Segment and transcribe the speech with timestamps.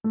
[0.00, 0.10] 各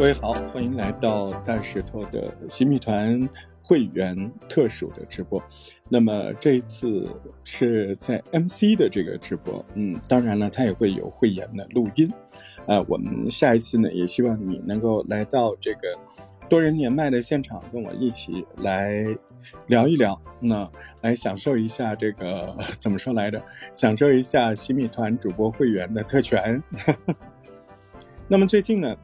[0.00, 3.26] 位好，欢迎来到大石头的新米团
[3.62, 5.42] 会员特殊的直播。
[5.88, 7.08] 那么这一次
[7.42, 12.12] 是在 MC 的这个直播，嗯，当然了，它也会有会员的录音。
[12.66, 15.98] 呃，我们下一次呢，也希望你能够来到这个
[16.54, 19.04] 多人连麦的现场，跟我一起来
[19.66, 20.70] 聊一聊，那
[21.00, 23.42] 来享受一下这个怎么说来着？
[23.74, 26.62] 享受一下新米团主播会员的特权。
[28.28, 28.96] 那么最近呢？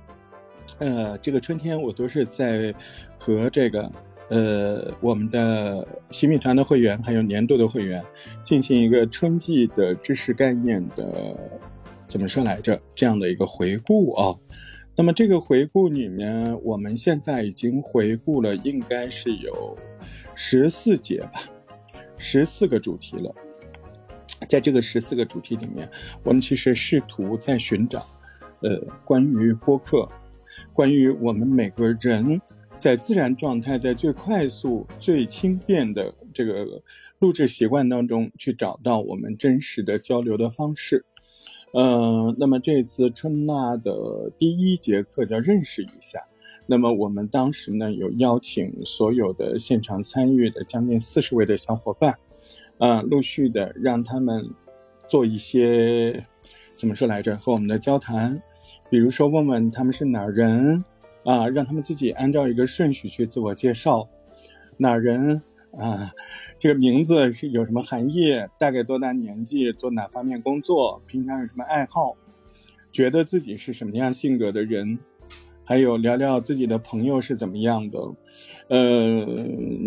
[0.78, 2.72] 呃，这个春天我都是在
[3.18, 3.90] 和这个
[4.28, 8.00] 呃我们的新米团的会员，还有年度的会员
[8.44, 11.60] 进行一个春季的知识概念的
[12.06, 12.80] 怎么说来着？
[12.94, 14.36] 这样的一个回顾啊。
[14.96, 19.76] 那么这个回顾里面，我们现在已经回顾了，应该是有
[20.34, 21.44] 十四节吧，
[22.18, 23.34] 十四个主题了。
[24.48, 25.88] 在这个十四个主题里面，
[26.22, 28.04] 我们其实试图在寻找
[28.60, 30.08] 呃关于播客。
[30.72, 32.40] 关于我们每个人
[32.76, 36.82] 在自然状态，在最快速、最轻便的这个
[37.18, 41.04] 录制习惯当中，去找到我们真实的交流的方式。
[41.72, 46.20] 呃，那么这次春娜的第一节课叫认识一下。
[46.66, 52.14] 那么我们当时呢，有邀请所有的现场参与的将近四十位的小伙伴，
[52.78, 54.48] 啊，陆续的让他们
[55.08, 56.24] 做一些
[56.74, 58.40] 怎么说来着，和我们的交谈。
[58.88, 60.84] 比如说，问问他们是哪人，
[61.24, 64.08] 啊，让他们自己按照一个顺序去自我介绍，
[64.76, 65.42] 哪人
[65.78, 66.12] 啊，
[66.58, 72.16] 这个名字是有什么含义，大概多大年纪，做哪方面工作，平常有什么爱好，
[72.92, 74.98] 觉得自己是什么样性格的人，
[75.64, 77.98] 还有聊聊自己的朋友是怎么样的，
[78.68, 79.24] 呃，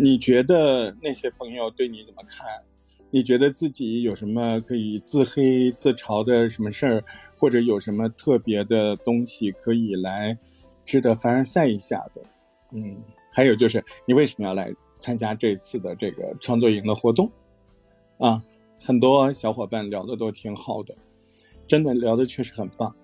[0.00, 2.46] 你觉得那些朋友对你怎么看？
[3.10, 7.04] 你觉得自己有什么可以自黑自嘲的什么事儿？
[7.38, 10.36] 或者有什么特别的东西可以来
[10.84, 12.22] 值得凡尔赛一下的？
[12.72, 12.96] 嗯，
[13.30, 17.30] 还有就是你为什么要来参加这次的这个创作营的活动？
[18.16, 18.42] 啊，
[18.80, 20.96] 很多小伙伴聊的都挺好的，
[21.66, 22.96] 真的聊的确实很棒。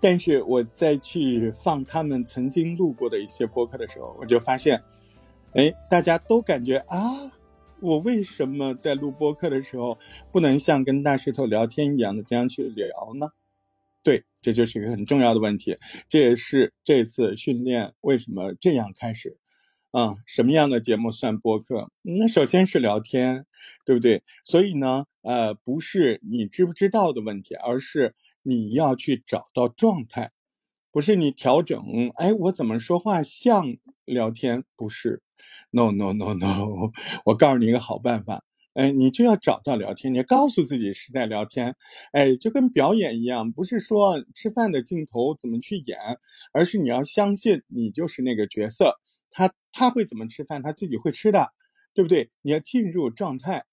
[0.00, 4.82] 但是我再去放他们曾经录过的一些播客的时候，我就发现，
[5.52, 6.96] 哎，大家都感觉啊。
[7.80, 9.98] 我为什么在录播课的时候
[10.32, 13.28] 不能像跟大石头聊天一样的这样去聊呢？
[14.02, 15.76] 对，这就是一个很重要的问题。
[16.08, 19.36] 这也是这次训练为什么这样开始
[19.98, 20.14] 啊？
[20.26, 21.90] 什么样的节目算播客？
[22.02, 23.46] 那首先是聊天，
[23.84, 24.22] 对不对？
[24.44, 28.14] 所以呢，呃，不是你知不知道的问题，而是
[28.44, 30.30] 你要去找到状态，
[30.92, 31.82] 不是你调整。
[32.14, 34.62] 哎，我怎么说话像聊天？
[34.76, 35.20] 不是。
[35.72, 36.92] No no no no，
[37.26, 38.44] 我告诉你一个好办法，
[38.74, 41.74] 哎，你就要找到聊天，你要告诉自己是在聊天，
[42.12, 45.98] 哎，就跟表演一样，不是说吃饭的镜头怎么去演，
[46.52, 48.94] 而是你要相信你就是那个角色，
[49.30, 51.52] 他他会怎么吃饭，他自己会吃的，
[51.94, 52.30] 对不对？
[52.42, 53.64] 你要进入状态，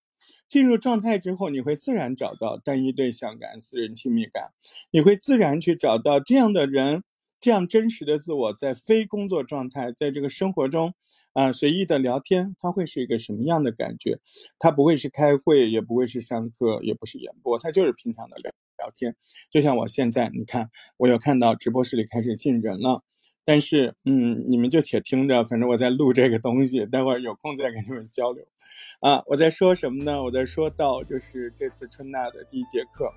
[0.47, 4.51] 进入状态之后，你会自然找到单一对象感、私人亲密感，
[4.91, 7.03] 你会自然去找到这样的人。
[7.41, 10.95] 这样真实的自我，在非工作状态，在这个生活中，
[11.33, 14.19] 啊，随意的聊天，他会是一个什么样的感觉？
[14.57, 19.15] 他不会是开会，也不会是上课，也不是演播，他就是平常的聊聊天。
[19.51, 23.03] 就像我现在，你看，我有看到直播室里开始进人了，
[23.45, 28.43] 但是，嗯，你们就且听着，反正我在录这个东西，待会儿有空再跟你们交流。
[28.99, 30.23] 啊，我在说什么呢？
[30.23, 33.11] 我在说到就是这次春娜的第一节课，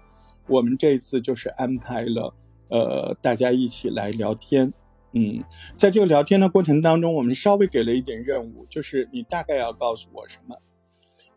[0.47, 2.35] 我们这次就是安排了。
[2.69, 4.71] 呃，大家一起来聊天，
[5.13, 5.43] 嗯，
[5.75, 10.55] 在这个聊天的过程当中，我们稍微给了一点任务，就是你大概要告诉我什么，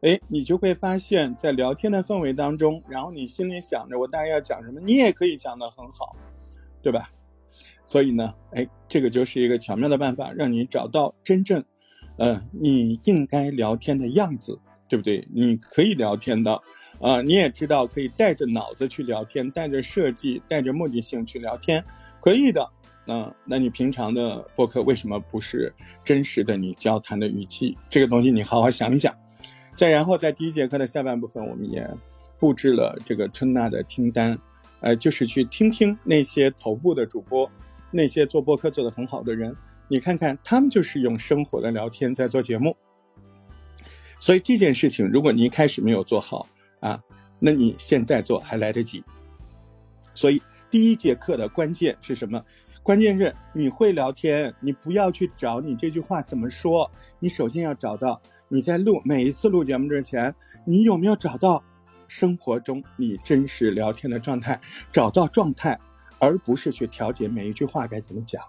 [0.02, 6.18] 哎，你就会发现，在聊天的氛围当中，然后你心里想着我大概要讲什么，你也可以讲得很好，
[6.82, 7.10] 对吧？
[7.92, 11.62] 所以呢，哎，这个就是一个巧妙的办法，让你找到真正，
[12.16, 14.58] 呃，你应该聊天的样子，
[14.88, 15.28] 对不对？
[15.34, 16.62] 你可以聊天的。
[17.02, 21.84] 啊，你也知道可以带着脑子去聊天，带着设计，带着目的性去聊天，
[22.22, 22.66] 可以的。
[23.08, 27.78] 嗯，那你平常的播客为什么不是真实的你交谈的语气？
[27.90, 29.14] 这个东西你好好想一想。
[29.74, 31.86] 再然后，在第一节课的下半部分，我们也
[32.40, 34.40] 布置了这个春娜的听单，
[34.80, 37.50] 呃，就是去听听那些头部的主播，
[37.92, 39.56] 那些做播客做得很好的人，
[39.88, 42.76] 你看看他们就是用生活的聊天在做节目。
[44.20, 46.48] 所以这件事情，如果你一开始没有做好，
[46.80, 47.02] 啊，
[47.40, 49.04] 那你现在做还来得及。
[50.14, 52.44] 所以第一节课的关键是什么？
[52.84, 56.90] 关键是你会聊天，你不要去找你这句话怎么说，
[57.20, 60.34] 你首先要找到你在录每一次录节目之前，
[60.66, 61.64] 你有没有找到
[62.08, 64.60] 生活中你真实聊天的状态，
[64.92, 65.80] 找到状态，
[66.22, 68.42] 而不是去调节每一句话该怎么讲，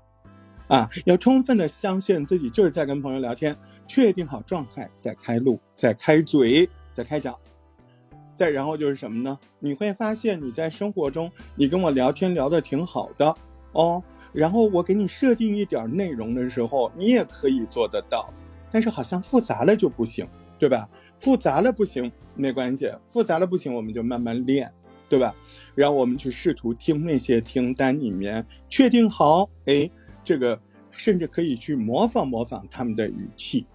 [0.68, 3.56] 啊，要充分的相信自己就是在跟朋友聊天，
[3.88, 7.34] 确定好状态再开路，再开嘴，再开讲。
[8.34, 9.38] 再然后就是什么呢？
[9.58, 13.34] 你会发现你在生活中，你跟我聊天聊得挺好的
[13.72, 14.02] 哦。
[14.32, 18.32] 然后我给你设定一点内容的时候，你也可以做得到。
[18.70, 20.26] 但是好像复杂了就不行，
[20.58, 20.88] 对吧？
[21.20, 24.72] 复杂了不行，没关系，复杂了不行，我们就慢慢练，
[25.12, 25.34] 对吧？
[25.74, 29.90] 然后我们去试图听那些听单里面，确定好，哎，
[30.24, 30.58] 这个
[30.90, 33.66] 甚至可以去模仿模仿他们的语气。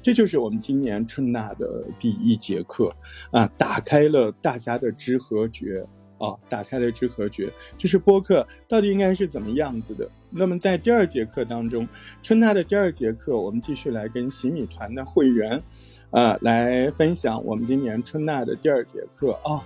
[0.00, 2.90] 这就是我们今年春娜的第一节课
[3.30, 10.10] 啊，打开了大家的知和觉啊，打开了知和觉，就是播客到底应该是怎么样子的。
[10.30, 11.86] 那么在第二节课当中，
[12.22, 15.62] 春娜的第二节课，我们继续来跟洗米团的会员
[16.10, 19.60] 啊来分享我们今年春娜的第二节课啊。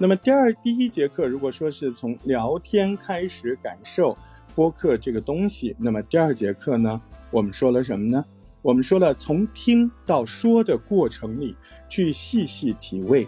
[0.00, 4.16] 那么第二第一节课，如果说是从聊天开始感受
[4.54, 7.00] 播客这个东西，那么第二节课呢，
[7.32, 8.24] 我们说了什么呢？
[8.62, 11.56] 我们说了，从听到说的过程里
[11.88, 13.26] 去细细体味，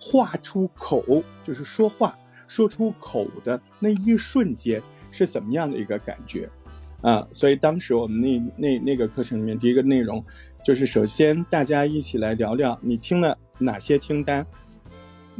[0.00, 1.04] 话出口
[1.42, 6.48] 就是说话说出口的那一瞬间是怎么样的一个感觉
[7.02, 7.28] 啊？
[7.32, 10.24] 所以当时我们那那那个课程里面第一个内容
[10.64, 14.46] 就是，首先大家一起来聊聊你听了哪些听单，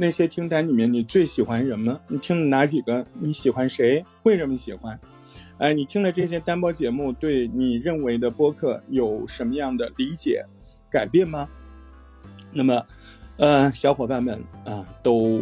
[0.01, 2.01] 那些听单里面你最喜欢什么？
[2.07, 3.05] 你听了哪几个？
[3.15, 4.05] 你喜欢谁？
[4.23, 4.99] 为什么喜欢？
[5.59, 10.45] 哎，你听了这些单播节目，对你认为的播客有什么样的理解、
[10.89, 11.49] 改变吗？
[12.53, 12.87] 那么，
[13.39, 15.41] 呃，小伙伴们啊，都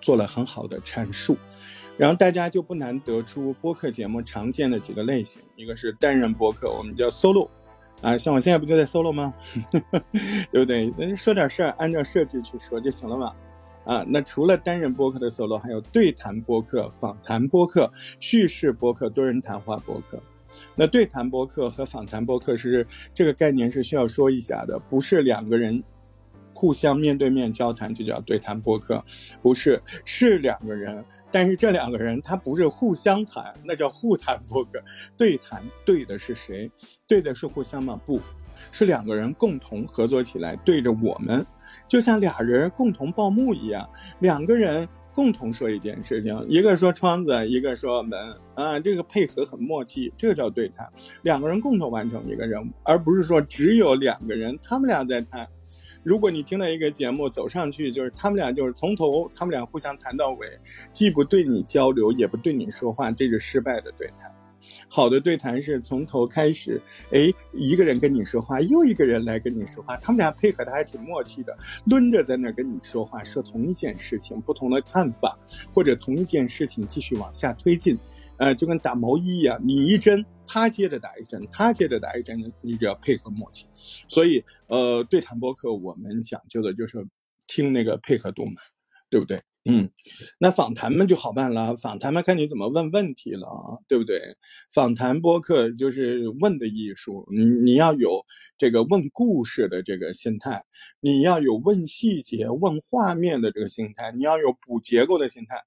[0.00, 1.36] 做了很好的阐述，
[1.98, 7.46] 然后大家就不难得出播客节目常见的几个类型，一个是单人播客，我们叫 solo，
[8.00, 9.34] 啊，像我现在不就在 solo 吗？
[10.50, 10.90] 对 不对？
[10.92, 13.34] 咱说点事儿，按照设置去说就行了嘛。
[13.84, 17.90] 啊，那除了单人播客的 solo，还有对谈播客、访谈播客、
[18.20, 20.22] 叙事播客、多人谈话播客。
[20.76, 25.82] 那对谈播客和访谈播客是这个概念是需要说一下的，不是两个人
[26.52, 29.02] 互相面对面交谈就叫对谈播客，
[29.40, 34.82] 不是，是两个人，但是这两个人他不是互相谈，那叫互谈播客。
[35.16, 36.70] 对谈对的是谁？
[37.08, 37.98] 对的是互相吗？
[38.04, 38.20] 不。
[38.70, 41.44] 是两个人共同合作起来对着我们，
[41.88, 43.88] 就像俩人共同报幕一样，
[44.20, 48.18] 两个人共同说一件事情，一个说窗子，一个说门，
[48.54, 50.88] 啊，这个配合很默契，这个叫对谈。
[51.22, 55.48] 两个人共同完成一个任务，而不是说只有两个人，他们俩在谈。
[56.04, 60.48] 如果你听到一个节目走上去，就是他们俩就是从头，他们俩互相谈到尾，
[60.90, 64.34] 既不对你交流，也不对你说话，这是失败的对谈。
[64.88, 66.80] 好的对谈是从头开始，
[67.10, 71.56] 哎，一个人跟你说话，又一个人来跟你说话，他们俩配合的还挺默契的，
[71.86, 75.38] 轮着在那跟你说话，说同一件事情，不同的看法，
[75.72, 77.98] 或者同一件事情继续往下推进，
[78.38, 83.66] 呃，就跟打毛衣一样，你一针，他接着打一针，他接着打一针，你只要配合默契。
[83.74, 87.06] 所以，呃，对谈播客我们讲究的就是
[87.46, 88.54] 听那个配合度嘛，
[89.10, 89.40] 对不对？
[89.64, 89.88] 嗯，
[90.38, 93.46] 那访谈嘛就好办了，访谈嘛看你怎么问问题了，
[93.86, 94.20] 对不对？
[94.74, 98.24] 访谈播客就是问的艺术，你你要有
[98.58, 100.64] 这个问故事的这个心态，
[100.98, 105.62] 你要有问细节、问画面的这个心态，你要有补结构的心态。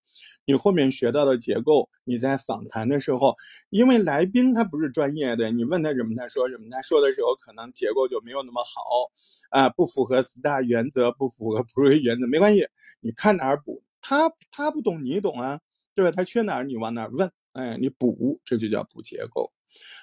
[0.48, 3.34] 你后面学到的结构，你在访谈的时候，
[3.69, 9.10] 因为来宾他不是专业的，你问他什么他说什么，他说的时候可能结构就没有那么好，
[9.51, 12.67] 啊，不符合 STAR 原则，不符合 PRE 原则，没关系，
[13.00, 13.85] 你看哪儿补。
[14.07, 15.59] 他他不懂，你懂啊，
[15.95, 16.12] 对吧？
[16.12, 19.51] 他缺哪儿，你往哪儿问，哎，你补，这就叫补结构，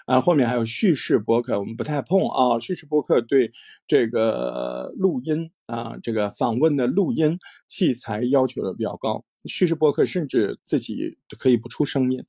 [0.06, 2.58] 啊，后面还有叙事博客，我们不太碰啊。
[2.58, 3.52] 叙事博客对
[3.86, 12.24] 这个录音啊，这个访问的录音器材要求的比较高，叙事博客甚至自己可以不出声音。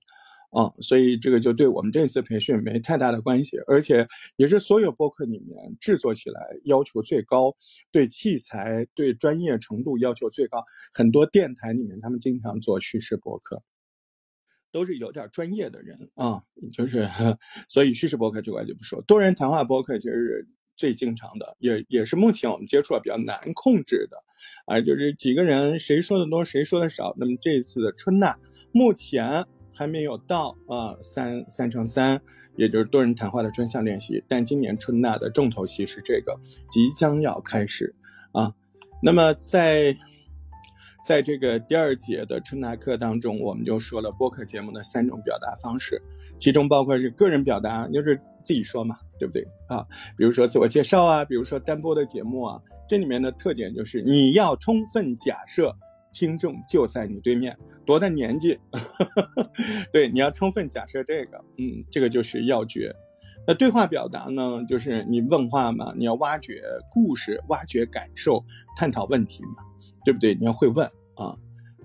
[0.53, 7.55] 啊，所以这个就对我们这次培训没太大的关系，而且也是所有播客里面制作起来要求最高，
[7.91, 10.63] 对器材、对专业程度要求最高。
[10.93, 13.63] 很多电台里面他们经常做叙事播客，
[14.71, 17.09] 都是有点专业的人啊，就是，
[17.67, 19.01] 所以叙事播客这块就不说。
[19.01, 24.23] 多人谈话播客其实是最经常的，也也是目前我们接触的比较难控制的，
[24.67, 27.15] 啊，就是几个人谁说的多谁说的少。
[27.17, 28.37] 那么这次的春娜
[28.71, 29.43] 目前。
[29.73, 32.21] 还没有到啊，三三乘三，
[32.55, 34.23] 也就是多人谈话的专项练习。
[34.27, 36.39] 但今年春娜的重头戏是这个，
[36.69, 37.93] 即将要开始
[38.31, 38.53] 啊。
[39.01, 39.95] 那么在
[41.05, 46.01] 在这个第二节的春娜课当中，我们就说了播客节目的三种表达方式。
[46.39, 49.85] 其中包括是个人表达，就是自己说嘛，对不对啊？
[50.17, 55.75] 比如说自我介绍啊，比如说单播的节目啊，这里面的特点就是你要充分假设
[56.13, 58.57] 听众就在你对面，多大年纪？
[59.91, 62.93] 对，你要充分假设这个，嗯，这个就是要诀。
[63.45, 68.45] 那对话表达呢，就是你问话嘛，你要挖掘故事，挖掘感受，
[68.77, 69.63] 探讨问题嘛，
[70.05, 70.33] 对不对？
[70.35, 71.35] 你要会问啊。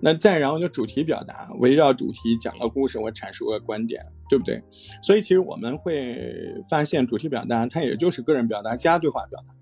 [0.01, 4.63] 那再然后就主题表达，围绕主题讲个故事，我阐述个观点，对不对？
[5.03, 9.53] 所以其实我们会发现，主题表达它也就是个人表达加对话表达。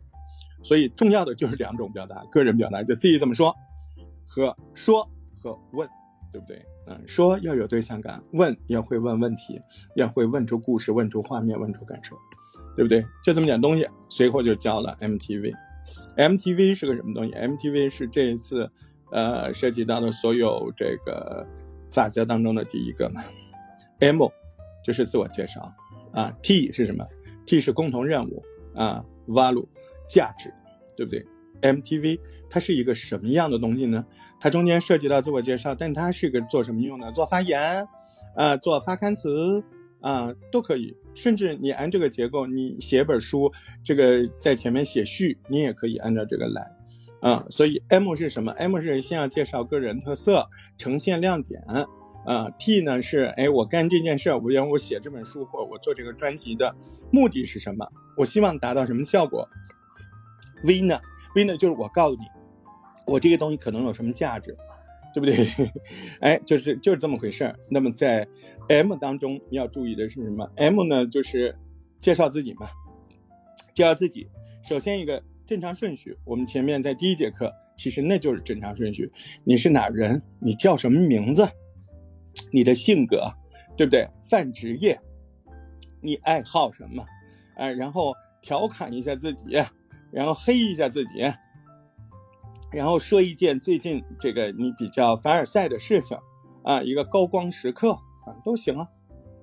[0.64, 3.56] 所以重要的就是两种表达：个人表达就自己怎么说，
[4.46, 5.88] 和说和问，
[6.32, 6.66] 对不对？
[6.88, 9.60] 嗯，说要有对象感，问要会问问题，
[9.96, 12.16] 要会问出故事，问出画面，问出感受，
[12.76, 13.02] 对不对？
[13.24, 13.88] 就这么点东西。
[14.10, 18.72] 随后就教了 MTV，MTV 是个什么东西？MTV 是这一次。
[19.10, 21.48] 呃，涉及到的所有这个
[21.90, 23.24] 法则当中的第一个嘛
[24.02, 24.22] ，M
[24.84, 25.74] 就是自我介绍
[26.12, 27.08] 啊，T 是什么
[27.46, 28.44] ？T 是共同任务
[28.76, 29.66] 啊，Value
[30.10, 30.54] 价值，
[30.98, 31.26] 对不对
[31.62, 34.06] ？MTV 它是一个什么样的东西呢？
[34.40, 37.12] 它中间涉及到自我介绍，但它是个做什么用的？
[37.12, 37.88] 做发言
[38.36, 39.64] 啊，做发刊词
[40.02, 40.96] 啊，都可以。
[41.14, 43.52] 甚至你按这个结构，你写本书，
[43.84, 46.72] 这个在前面写序，你也可以按照这个来。
[47.20, 50.48] 啊，所以 M 是什么？M 是先要介绍个人特色，
[50.78, 51.64] 呈现亮点。
[52.28, 56.76] 啊，T 呢是哎，我干这件事，我要我写这本书或我做这个专辑的
[57.10, 57.88] 目的是什么？
[58.18, 59.48] 我希望达到什么效果
[60.64, 61.00] ？V 呢
[61.38, 62.26] ？V 呢就是我告诉你，
[63.06, 64.58] 我这个东西可能有什么价值，
[65.14, 65.36] 对不对？
[66.20, 67.56] 哎，就是就是这么回事儿。
[67.70, 68.28] 那么在
[68.70, 71.56] M 当中要注意的是什么？M 呢就是
[72.00, 72.68] 介绍自己嘛，
[73.76, 74.28] 介绍自己。
[74.64, 75.24] 首先一个。
[75.48, 79.14] 正常顺序，我们前面在第一节课，其实那就是正常顺序。
[79.46, 80.22] 你是哪人？
[80.42, 81.48] 你叫什么名字？
[82.52, 83.32] 你的性格，
[83.78, 84.10] 对不对？
[84.30, 85.00] 泛职业，
[86.02, 87.06] 你爱好什么？
[87.56, 89.56] 哎，然后调侃一下自己，
[90.12, 91.14] 然后黑一下自己，
[92.72, 96.18] 然后说一件最近这个你比较凡尔赛的事情，
[96.64, 98.88] 啊，一个高光时刻啊，都行啊。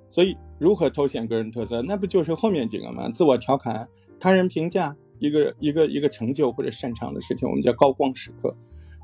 [0.08, 1.82] 所以，如何凸显个人特色？
[1.82, 3.08] 那不就是后面几个吗？
[3.10, 4.96] 自我调侃，他人评价。
[5.20, 8.54] 一个一个一个成就或者擅长的事情，我们叫高光时刻，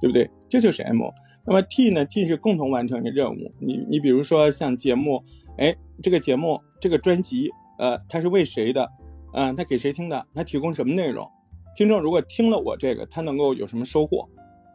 [0.00, 0.28] 对不对？
[0.48, 1.00] 这就是 M。
[1.46, 3.54] 那么 T 呢？T 是共同完成一个任务。
[3.60, 5.22] 你你比如说像节目，
[5.56, 7.48] 哎，这个节目这个专辑，
[7.78, 8.90] 呃，它是为谁的？
[9.32, 10.26] 嗯，它给谁听的？
[10.34, 11.30] 它提供什么内容？
[11.80, 14.28] 听众如果听了我这个，他能够有什么收获？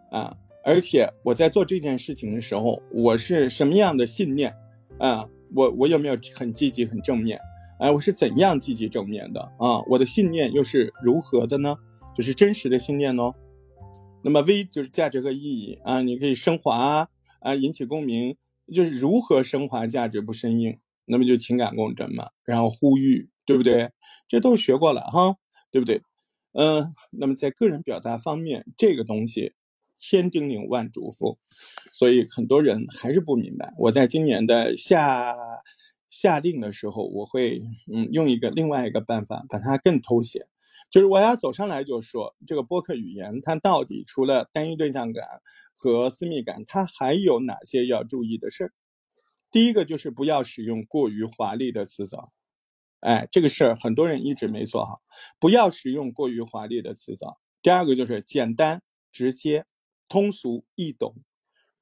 [0.10, 4.56] 啊，而且我在做这件事情的时候，我是什么样的信念？
[4.98, 7.40] 啊，我我有没有很积极、很正面？
[7.80, 9.84] 哎，我是怎样积极正面的啊？
[9.88, 11.76] 我的信念又是如何的呢？
[12.16, 13.36] 就是真实的信念哦。
[14.24, 17.08] 那么 V 就是价值和意义啊，你可以升华
[17.40, 18.36] 啊，引起共鸣，
[18.74, 22.30] 就是如何升华价值不生硬，那么就情感共振嘛。
[22.46, 23.92] 然后呼吁，对不对？
[24.28, 25.36] 这都学过了哈，
[25.70, 26.02] 对不对？
[26.58, 29.54] 嗯，那么在个人表达方面，这个东西
[29.98, 31.38] 千叮咛万嘱咐，
[31.92, 33.74] 所以很多人还是不明白。
[33.78, 35.36] 我在今年的下。
[36.08, 40.48] 下令的时候，我会嗯用一个另外一个办法把它更凸显，
[40.90, 45.26] 就是我要走上来就说这个播客语言它到底除了单一对象感
[45.76, 48.72] 和私密感，它还有哪些要注意的事儿？
[49.52, 52.32] 第一个就是不要使用过于华丽的词藻，
[53.06, 55.02] 哎，这个事儿很多人一直没做好，
[55.40, 57.40] 不要使用过于华丽的词藻。
[57.62, 58.82] 第二个就是简单、
[59.12, 59.66] 直接、
[60.10, 61.16] 通俗易懂，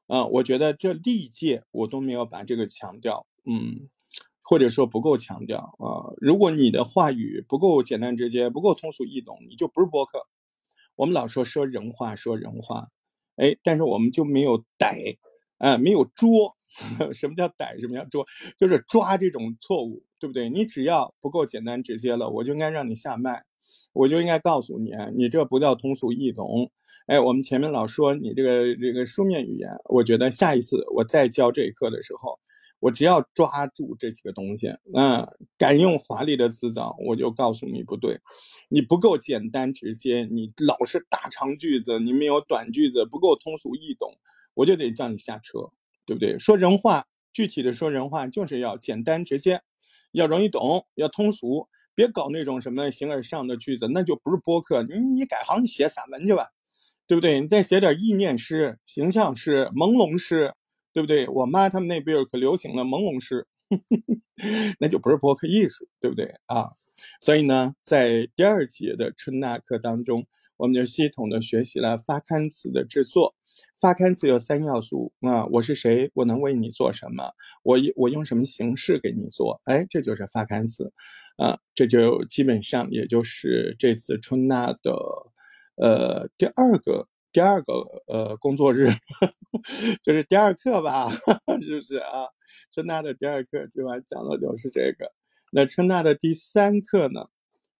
[0.07, 3.89] 嗯，我觉得这历届我都没有把这个强调，嗯。
[4.45, 6.11] 或者说不够强调啊！
[6.19, 10.27] 如果你的话语不够简单直接，不够通俗易懂，你就不是播客。
[10.97, 12.89] 我们老说说人话，说人话，
[13.37, 15.17] 哎，但是我们就没有逮，
[15.59, 16.57] 啊，没有捉。
[17.13, 17.77] 什么叫逮？
[17.79, 18.25] 什么叫捉？
[18.57, 20.49] 就是抓这种错误，对不对？
[20.49, 23.43] 你只要不够简单直接了，我就应该让你下麦，
[23.91, 26.71] 我就应该告诉你，你这不叫通俗易懂。
[27.07, 32.39] 哎，我们前面老说你这个这个书面语言，我觉得下一次我再教这一课的时候。
[32.79, 35.25] 我只要抓住这几个东西，嗯，
[35.57, 38.19] 敢用华丽的词藻，我就告诉你不对，
[38.67, 44.11] 你不够简单直接，你老是大长句子，你没有短句子，不够通俗易懂，
[44.53, 45.71] 我就得叫你下车，
[46.05, 46.37] 对不对？
[46.37, 49.61] 说人话，具体的说人话就是要简单直接，
[50.13, 54.81] 要容易懂，要通俗，别搞那种什么形而上的句子，那就不是播客。
[54.83, 56.47] 你你改行写散文去吧，
[57.05, 57.41] 对不对？
[57.41, 60.53] 你再写点意念诗、形象诗、朦胧诗。
[60.95, 61.27] 对不对？
[61.27, 63.47] 我妈他们那边可流行了朦胧诗，
[64.79, 66.69] 那就不是播客艺术，对不对啊？
[67.19, 73.33] 所以呢，在第二节的春纳课当中，我们就系统的学习了发刊词的制作。
[73.83, 80.93] 发刊词有三要素啊，我是谁，我能为你做什么，我我用什么形式给你做，哎，这就是发刊词，
[81.35, 84.95] 啊，这就基本上也就是这次春娜的
[85.75, 87.73] 呃第二个第二个
[88.07, 88.87] 呃工作日，
[90.01, 91.11] 就是第二课吧，
[91.61, 92.31] 是不是啊？
[92.71, 95.11] 春娜的第二课今晚讲的就是这个，
[95.51, 97.25] 那春娜的第三课呢？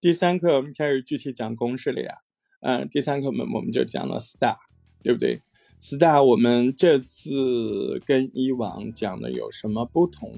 [0.01, 2.13] 第三课我们开始具体讲公式了呀，
[2.60, 4.57] 嗯，第三课我们我们就讲了 star，
[5.01, 5.41] 对不对？
[5.83, 10.31] ？star，我们这次跟以往讲的有什么不同？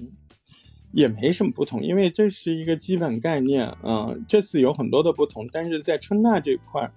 [0.91, 3.69] 也没什么不同，因为这是一个基本概念。
[3.83, 6.89] 嗯，这次有很多的不同，但是在春娜这块，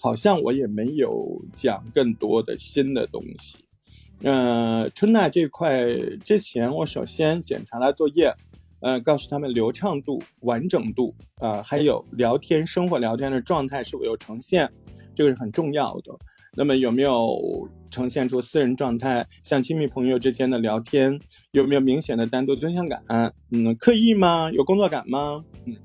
[0.00, 3.58] 好像我也没有讲更多的新的东西。
[4.22, 5.86] 嗯，春娜这块
[6.24, 8.34] 之前我首先检查了作业，
[8.80, 14.72] 呃，告诉他们流畅度、完整度啊，还有聊天、生活聊天的状态是否有呈现，
[15.14, 16.12] 这个是很重要的。
[16.54, 21.20] 那么有没有呈现出私人状态，像亲密朋友之间的聊天，
[21.52, 23.00] 有没有明显的单独对象感？
[23.52, 24.50] 嗯，刻意吗？
[24.50, 25.44] 有工作感吗？
[25.66, 25.76] 嗯，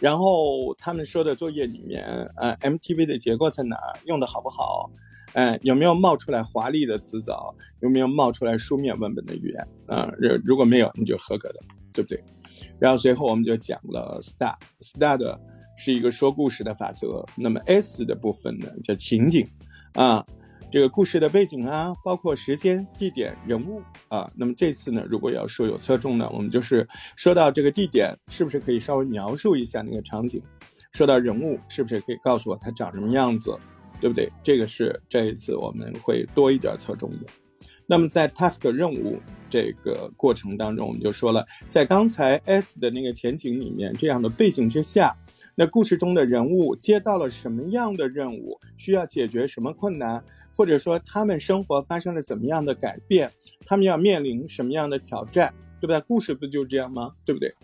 [0.00, 2.04] 然后他们说的作业里面，
[2.36, 3.76] 呃，MTV 的结构在哪？
[4.06, 4.90] 用的好不好？
[5.34, 7.54] 哎，有没有冒出来华丽的词藻？
[7.80, 9.68] 有没有冒出来书面文本的语言？
[9.86, 11.60] 啊，如如果没有，你就合格的，
[11.92, 12.18] 对不对？
[12.78, 15.38] 然后随后我们就讲了 STAR，STAR 的
[15.76, 17.26] 是一个说故事的法则。
[17.34, 19.46] 那么 S 的部分呢，叫情景。
[19.92, 20.24] 啊，
[20.68, 24.30] 这个故事的背景啊，包括时间、地点、人物啊。
[24.34, 30.42] 那么这次呢，如果要说有侧重呢，我们就是说到这个地点，是不是可以稍微描述一下那个场景？
[30.92, 33.56] 说到人物，是不是可以告诉我他长什么样子？
[34.00, 34.28] 对不对？
[34.42, 37.26] 这个是这一次我们会多一点侧重的。
[37.86, 45.16] 那么在 task 任务这个过程当中，我们就说了，在刚才 S 的那个前景里面，这样的背景之下，
[45.54, 50.22] 那故事中的人物接到了什么样的任务，需要解决什么困难，
[50.54, 53.30] 或者说他们生活发生了怎么样的改变，
[53.64, 56.00] 他们要面临什么样的挑战，对不对？
[56.08, 57.12] 故事不就这样吗？
[57.24, 57.54] 对不对？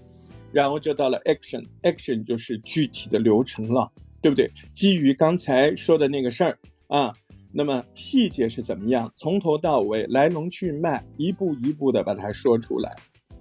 [0.52, 4.48] 然后就到了 action，action 就是具体的流程了，对不对？
[4.72, 7.12] 基于刚才说的那个事儿啊。
[7.52, 9.12] 那么细节是怎么样？
[9.14, 12.94] 从头到尾，来龙去脉，一步一步的把它说出来。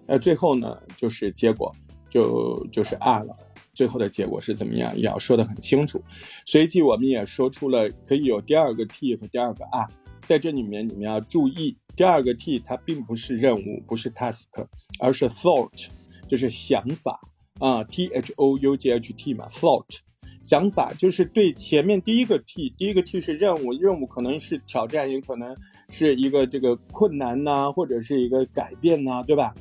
[0.07, 1.73] 呃，最后呢，就是结果，
[2.09, 3.35] 就就是 R 了。
[3.73, 4.95] 最后的结果是怎么样？
[4.97, 6.03] 也要说得很清楚。
[6.45, 9.87] 随即我们也说出了可以有第二个 T 和第二个 R，
[10.25, 14.47] 在这里面你们要注意，第二个 T 它并不是任务，不是 task，
[14.99, 15.87] 而是 thought，
[16.27, 17.17] 就是想法
[17.59, 19.99] 啊，T H O U G H T 嘛，thought。
[20.43, 25.55] 想法就是对前面第一个 T，第一个 T 是任务，任务可能是挑战，也可能
[25.89, 29.53] 是一个这个困难呐，或者是一个改变呐，对吧？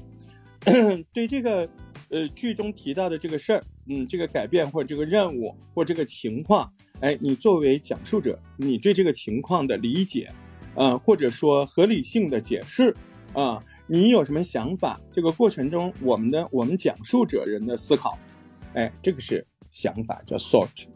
[1.13, 1.69] 对这个
[2.09, 10.31] 呃剧中提到的这个事儿，嗯，这个改变或者这个任务或这个情况，哎，你作为讲述者，你对这个情况的理解，
[10.75, 12.95] 呃，或者说合理性的解释，
[13.35, 14.99] 啊，你有什么想法？
[15.11, 18.19] 这个过程中，我们的我们讲述者人的思考，
[18.73, 19.47] 哎，这个是。
[19.71, 20.87] 想法叫 thought，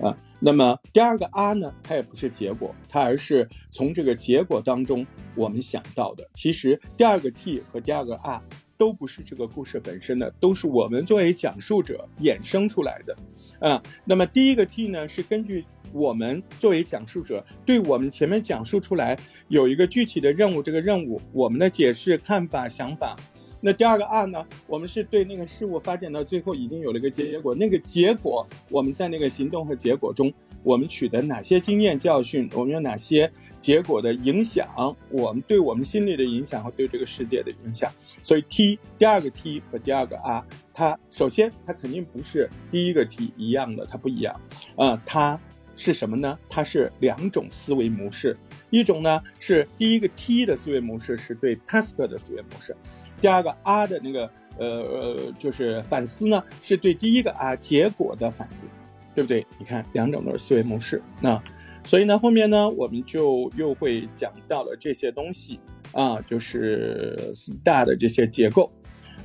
[0.00, 6.28] 啊，那么第二个 R 呢，它也不是结果，它而是从这个结果当中我们想到的。
[6.34, 8.42] 其实第二个 T 和第二个 R
[8.76, 13.16] 都不是这个故事本身的，都是我们作为讲述者衍生出来的，
[13.60, 23.16] 啊，那么第一个 T 呢，是根据我们作为讲述者对我们前面讲述出来有一个具体的任务，这个任务我们的解释、看法、想法。
[23.60, 24.44] 那第二个案呢？
[24.66, 32.48] 我们是对那个事物发展到最后已经有了一个结果，那个结果我们在那个行动和结果中，我们取得哪些经验教训？
[32.52, 34.94] 我们有哪些结果的影响？
[35.10, 37.90] 我们对我们心理的影响和对这个世界的影响。
[37.98, 44.38] 所以 T 第二个 T 和第二个 R，它首先它肯定不是第一个 T 一样的，它不一样。
[44.76, 45.40] 啊，它
[45.74, 46.38] 是什么呢？
[46.48, 48.36] 它是两种思维模式。
[48.70, 52.76] 一种呢是第一个 T 的思维模式是对 task 的思维模式。
[53.20, 58.66] 第二个啊的那个呃呃，就是反思呢，是对第一个啊结果的反思，
[59.14, 59.46] 对不对？
[59.58, 61.02] 你看，两种都是思维模式。
[61.20, 61.42] 那
[61.84, 65.60] 所以呢，后面呢，我们就又会讲到了这些东西
[65.92, 68.70] 啊，就是 STAR 的这些结构，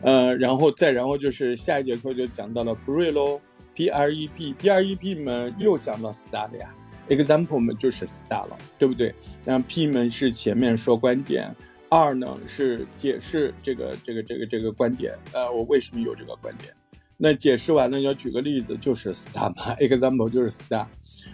[0.02, 3.42] 呃，然后再然后就是下一节课就讲到了 Pre 喽
[3.74, 6.74] ，P R E P，P R E P 们又讲到 STAR 的呀
[7.08, 9.14] ，Example 们就是 STAR 了，对不对？
[9.44, 11.56] 那 P 们是前面说观点。
[11.94, 16.74] 二呢是解释这个这个这个这个观点，呃，我为什么有这个观点？
[17.18, 20.88] 那解释完了要举个例子，就是 star 嘛， example 就是 star，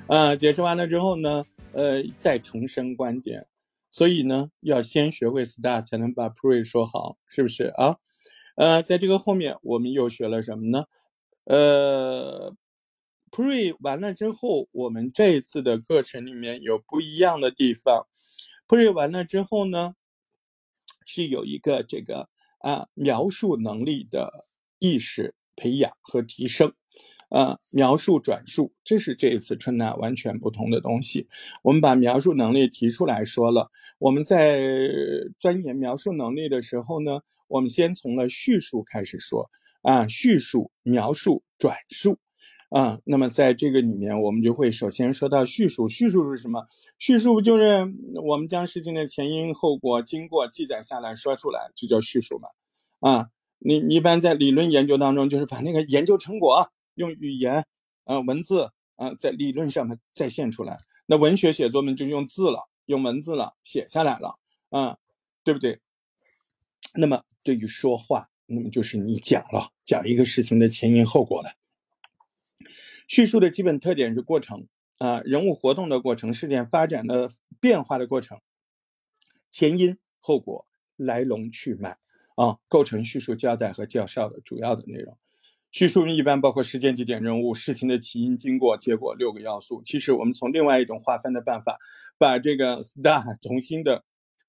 [0.08, 3.46] 呃，解释完了之后呢，呃，再重申观点，
[3.92, 7.98] 所以呢，要先学会 star 才能把 pre 说好，是不是啊？
[8.56, 10.86] 呃，在这个后面我们又学了什么呢？
[11.44, 12.56] 呃
[13.30, 18.08] ，pre 完了之后，我们这一次的课程里面有不一样的地方。
[18.66, 19.94] 铺绘完了之后呢，
[21.08, 24.46] 是有一个这个啊描述能力的
[24.78, 26.74] 意识培养和提升。
[27.30, 31.28] 呃，描述转述，这是这一次春娜完全不同的东西。
[31.62, 33.70] 我们把描述能力提出来说了。
[34.00, 34.62] 我们在
[35.38, 39.50] 钻研描述能力的时候呢，我们先从了叙述开始说
[39.82, 42.18] 啊，叙述、描述、转述
[42.70, 43.00] 啊。
[43.06, 45.88] 那么在这个里面，我们就会首先说到叙述。
[45.88, 46.68] 叙述是什么？
[46.98, 52.50] 叙述不就是我们将事情的前因后果、经过记载下来说出来，就叫叙述嘛？
[53.00, 56.72] 啊，你你一般在理论研究当中，就是把那个研究成果。
[56.98, 57.64] 用语言，
[58.06, 60.80] 呃，文字，呃，在理论上面再现出来。
[61.06, 64.40] 那文学写作呢，就用字了，用文字了，写下来了，
[64.72, 64.98] 啊，
[65.44, 65.80] 对不对？
[66.96, 71.52] 那么对于说话，那么就是你讲了，讲一个事情的前因后果了。
[73.08, 74.68] 叙述的基本特点是过程，
[74.98, 78.42] 啊，人物活动的过程，事件发展的变化的过程，
[79.50, 80.68] 前因后果，
[80.98, 81.98] 来龙去脉，
[82.36, 85.18] 啊，构成叙述交代和介绍的主要的内容。
[85.72, 89.82] 叙述一般包括时间、地点、人物、事情的起因、经过、结果六个要素。
[89.84, 91.78] 其实我们从另外一种划分的办法，
[92.18, 94.04] 把这个 star 重新的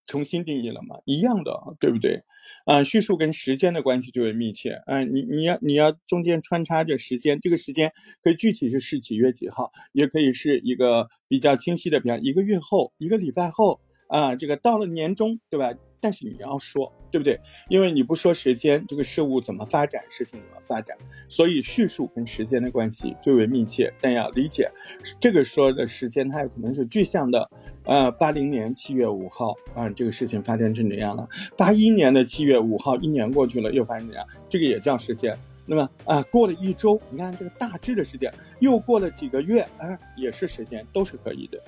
[0.08, 2.22] 重新定义了嘛，一样的，对不对？
[2.64, 4.70] 啊，叙述跟时间的关系就为密切。
[4.86, 7.92] 啊，你你要你要中间穿插着时间，这个时间
[8.22, 15.72] 可以具体是是几月几号，也可以是一个比较清晰的，比方一个月后、一个礼拜后啊，这个到了年终，对吧？
[16.00, 17.40] 但是你要说，对不对？
[17.68, 20.96] 因为你不说时间，这个事物怎么发展，事情怎么发展？
[21.28, 23.92] 所以叙述跟时间的关系最为密切。
[24.00, 24.70] 但要理解，
[25.18, 27.50] 这个说的时间，它有可能是具象的。
[27.84, 31.28] 呃，八零年七月五号啊，这个事情发展成这样了。
[31.56, 35.36] 八一年的七月五号，一年过去了，又发生这样，这个也叫时间。
[35.66, 41.60] 那么啊，过了一周，你看这个大致的时间，又过了几个月，啊，也是时间，都是可以的。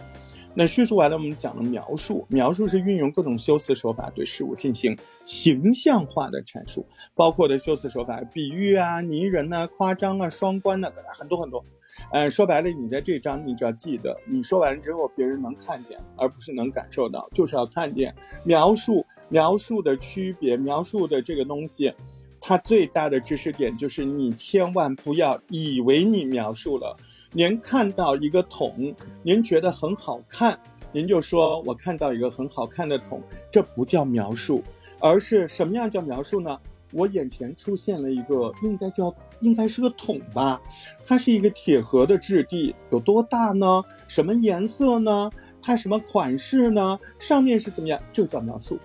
[0.61, 2.27] 那叙述完了，我们讲了描述。
[2.29, 4.94] 描述是运用各种修辞手法对事物进行
[5.25, 11.64] 形象化的阐述，包括的修辞手法，比喻啊、拟人啊、夸张啊、双关呐，很多很多。
[12.12, 18.14] 呃，说白了，你在这章你只要记得，你说完之后别人能看见，而不是能感受到，就是要看见。
[18.44, 21.90] 描述描述的区别，描述的这个东西，
[22.38, 26.99] 它最大的知识点就是你千万不要以为你描述了。
[27.33, 30.59] 您看到一个桶，您觉得很好看，
[30.90, 34.64] 您就说我看到一个很好看的桶，这不叫描述，
[34.99, 36.59] 而是什么样叫描述呢？
[36.93, 40.61] 我眼前出现了一个，应该叫应该是个桶吧，
[41.07, 43.81] 它是一个铁盒的质地，有多大呢？
[44.09, 45.31] 什么颜色呢？
[45.62, 46.99] 它什么款式呢？
[47.21, 48.03] 上面是怎么样？
[48.12, 48.77] 就叫描述，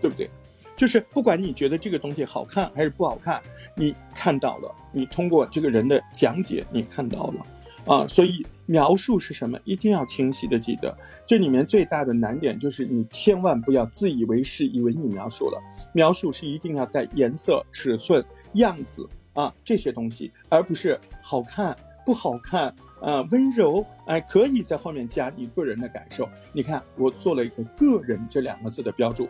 [0.00, 0.30] 对不对？
[0.78, 3.42] 就是不管你觉得这个东西好看还是不好看，
[3.74, 7.46] 你看到了，你通过这个人的讲解，你看到了。
[7.86, 9.58] 啊，所以描述是什么？
[9.64, 10.96] 一定要清晰的记得。
[11.24, 15.62] 这里面最大的难点就是你千万不要自以为是，以为你描述了。
[15.92, 26.28] 描述是一定要带颜色、尺寸、样子啊这些东西，而不是好看不好看啊温柔哎，可以在后面加你个人的感受。
[26.52, 29.28] 你看我做了一个“个人”这两个字的标注，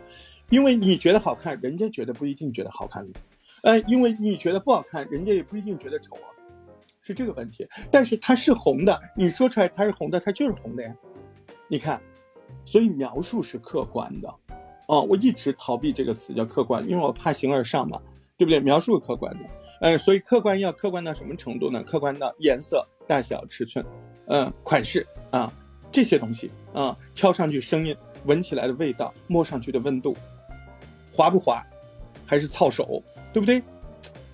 [0.49, 3.07] 因为你觉得好看，人家觉得不一定觉得好看
[3.61, 6.33] 呃，因为你觉得不好看，人家也不一定觉得丑啊。
[7.07, 10.93] 是这个问题，但是它是红的，你说出来它是红的，它就是红的呀。
[11.69, 12.01] 你看，
[12.65, 14.33] 所以描述是客观的，
[14.87, 18.01] 哦，我一直逃避这个词叫客观，因为我怕形而上嘛，
[18.35, 18.59] 对不对？
[18.59, 21.81] 描述客观的，嗯，所以客观要客观到什么程度呢？
[21.83, 23.85] 客观到颜色、大小、尺寸，
[24.27, 25.49] 嗯，款式啊，
[25.93, 30.13] 这些东西啊，敲上去声音，闻起来的味道，摸上去的温度，
[31.09, 31.65] 滑不滑，
[32.25, 33.63] 还是操手，对不对？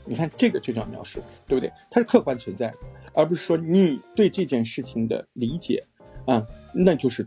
[0.05, 1.71] 你看这个就叫描述，对不对？
[1.89, 2.77] 它是客观存在的，
[3.13, 5.83] 而不是说你对这件事情的理解，
[6.25, 7.25] 啊，那就是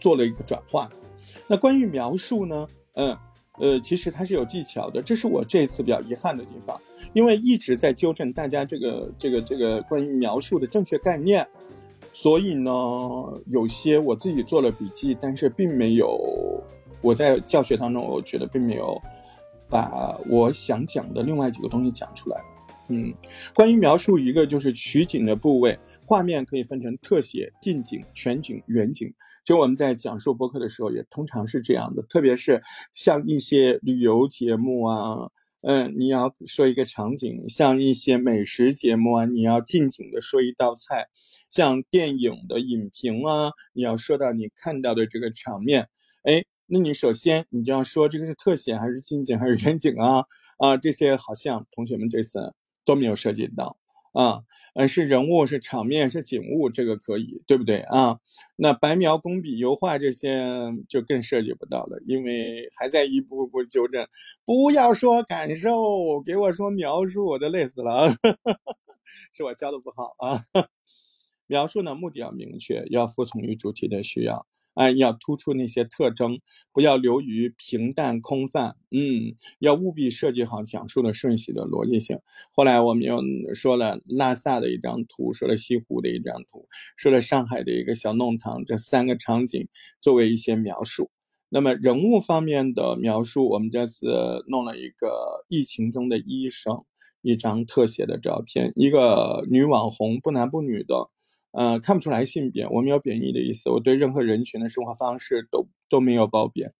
[0.00, 0.88] 做了一个转化。
[1.46, 3.16] 那关于描述呢，嗯，
[3.58, 6.80] 呃，其实它是有技巧的，这是我这次比较遗憾的地方，
[7.12, 11.46] 因为一直在纠正大家这个这个这个关于描述的正确概念，
[12.12, 12.72] 所以呢，
[13.46, 16.18] 有些我自己做了笔记，但是并没有
[17.02, 19.00] 我在教学当中，我觉得并没有。
[19.68, 22.40] 把我想讲的另外几个东西讲出来，
[22.88, 23.12] 嗯，
[23.54, 29.12] 关于描述一个就是取景的部位，画面可以分成特写、近景、全景、远景。
[29.44, 35.30] 就我们在讲述播客的时候，也通常是这样的，特别是像一些旅游节目啊，
[35.62, 41.04] 嗯，你要说一个场景；像一些美食节目啊，你要近景的说一道菜；
[41.50, 45.88] 像电影的影评啊，你要说到你看到的这个场面，
[46.22, 46.44] 哎。
[46.74, 50.24] 那你首先你就要说这个是特写还是近景还是远景啊？
[50.58, 52.52] 啊，这些好像同学们这次
[52.84, 53.76] 都没有涉及到
[54.12, 54.40] 啊。
[54.74, 58.18] 嗯，是人物，是场面，是景物，这个可以，对不对啊？
[58.56, 64.04] 那白描、工笔、油画这些就更涉及不到了，因为还在一步步纠正。
[64.44, 68.08] 不要说感受，给我说描述，我都累死了。
[69.32, 70.40] 是我教的不好啊。
[71.46, 74.44] 描述呢，目的要明确，要服从于主体的需要。
[74.74, 76.40] 啊，要突出那些特征，
[76.72, 78.76] 不要流于平淡空泛。
[78.90, 82.18] 嗯，要务必设计好讲述的顺序的逻辑性。
[82.54, 83.22] 后来我们又
[83.54, 89.68] 说了拉萨的一张图，说了西湖的一张图，说了上海的一个小弄堂，这三个场景
[90.00, 91.10] 作为一些描述。
[91.48, 96.84] 那么人物方面的描述，我们这次弄了一个疫情中的医生，
[97.22, 101.10] 一张特写的照片，一个女网红，不男不女的。
[101.56, 103.70] 呃，看不出来性别，我没有贬义的意思。
[103.70, 106.72] 我对任何人群的生活方式都都没有褒贬。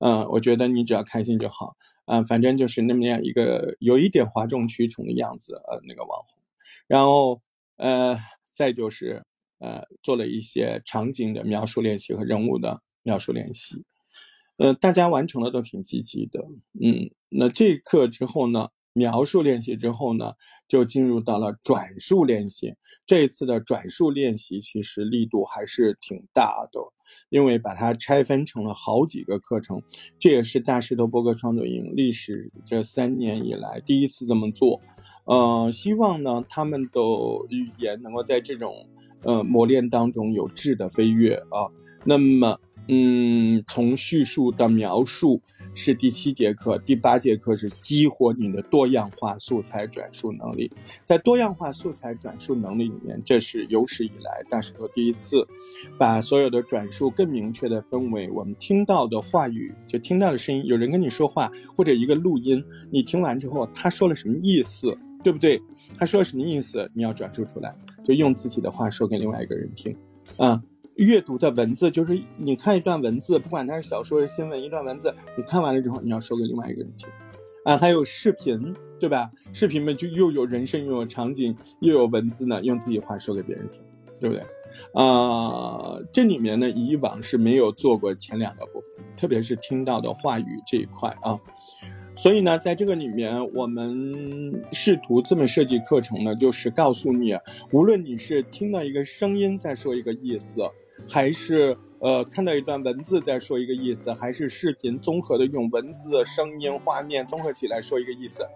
[0.00, 1.76] 嗯，我觉得你只要开心就好。
[2.06, 6.42] 嗯，反正就是那么样一个有一点哗众取宠的样子，呃，那个网红。
[6.86, 7.40] 然后，
[7.76, 8.16] 呃，
[8.50, 9.22] 再就是
[9.58, 13.84] 呃，做了一些场景的描述练习和人物的描述练习。
[14.56, 16.40] 呃，大家完成的都挺积极的。
[16.80, 18.68] 嗯，那这一课之后呢？
[18.94, 20.32] 描述练习之后呢，
[20.66, 22.74] 就进入到了转述练习。
[23.04, 26.80] 这一次的转述练习其实力度还是挺大的，
[27.28, 29.82] 因为把它拆分成了好几个课程。
[30.18, 34.80] 这也是大石头播客创作营历史这三年以来第一次这么做。
[35.26, 37.00] 呃，希望呢他们的
[37.50, 38.88] 语言能够在这种
[39.22, 41.68] 呃磨练当中有质的飞跃啊。
[42.04, 42.58] 那么。
[42.86, 45.40] 嗯，从叙述到描述
[45.72, 50.70] 是第七节课，第八节课是激活你的多样化素材转述能力。
[51.02, 55.46] 在多样化素材转述能力里面，这是有史以来大石头第一次
[55.98, 65.58] 把所有的转述更明确的分为我们听到的话语，就听到的声音，有人跟你说话或者一个录音，你听完之后他说了什么意思，对不对？
[65.96, 69.96] 他说了什么意思，你要转述出来，就用自己的话说给另外一个人听，
[70.36, 70.62] 啊。
[70.96, 77.08] 阅读的文字就是你看一段文字，不管它是小说是新闻，一段文字你看完了之后，你要说给另外一个人听，
[77.64, 79.30] 啊，还有视频，对吧？
[79.52, 83.82] 视频们就又有人声，又有场景，又有文字呢，用自己话说给别人听，
[84.20, 84.44] 对不对？
[84.92, 91.38] 啊，这里面呢，以往是没有做过前两个部分，特别是听到的话语这一块啊。
[92.16, 97.36] 所以呢，在这个里面，我们试图这么设计课程呢，就是告诉你，
[97.72, 100.60] 无论你是听到一个声音在说一个意思。
[101.08, 108.46] 还是呃，看到一段文字再说一个意思，还是视频综合的用文字、声音、画面综合起来说一个意思。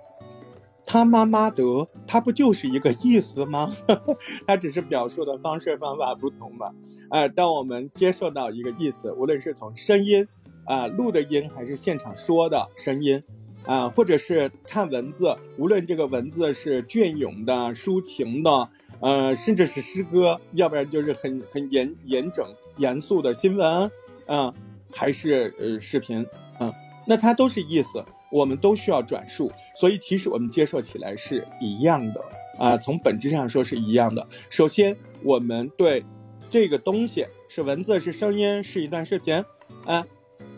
[0.85, 1.63] 他妈妈的，
[2.07, 3.75] 他不就是一个意思吗？
[4.47, 6.73] 他只是表述的方式方法不同嘛。
[7.11, 10.27] 啊，当我们接受到一个意思，无论是从声音
[10.65, 13.23] 啊录的音，还是现场说的声音。
[13.65, 18.71] 啊，或者是看文字，无论这个文字是隽永的、抒情的，
[19.01, 23.91] 呃，甚至是诗歌，要不然就是很很严严整、严肃的新闻，
[24.27, 24.53] 啊，
[24.93, 26.27] 还是呃视频，
[26.59, 26.73] 嗯，
[27.07, 32.25] 那它都是意思，我们都需要转述，所以其实我们接受起来是一样的，
[32.59, 34.27] 啊，从本质上说是一样的。
[34.51, 36.05] 首先，我们对
[36.51, 39.45] 这个东西是文字、是声音、是一段视频，
[39.85, 40.07] 啊。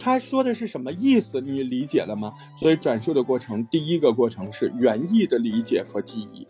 [0.02, 1.42] 他说的是什么意思？
[1.42, 2.32] 你理解了吗？
[2.58, 6.48] 所以转述的过程，第一个过程是原意的理解和记忆，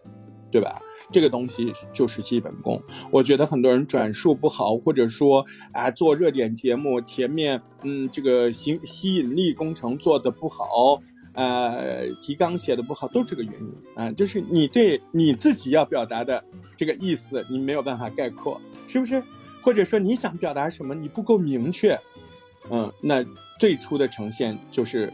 [0.52, 0.80] 对吧？
[1.12, 2.80] 这个东西就是基本功。
[3.10, 11.00] 我觉得很多人转述不好，或者说啊，做热点节目前面，嗯，这个吸吸引力工程做的不好，
[11.34, 14.10] 呃，提纲写的不好，都是这个原因啊。
[14.12, 16.42] 就是你对你自己要表达的
[16.76, 19.22] 这个意思，你没有办法概括，是不是？
[19.62, 21.98] 或者说你想表达什么，你不够明确。
[22.70, 23.24] 嗯，那
[23.58, 25.12] 最初的呈现就是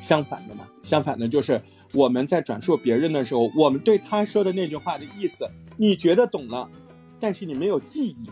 [0.00, 0.66] 相反的嘛。
[0.82, 1.60] 相反的，就是
[1.94, 6.68] 我们在转述别人的时候，我们对他说的那句话的意思，你觉得懂了，
[7.20, 8.28] 但是你没有记忆，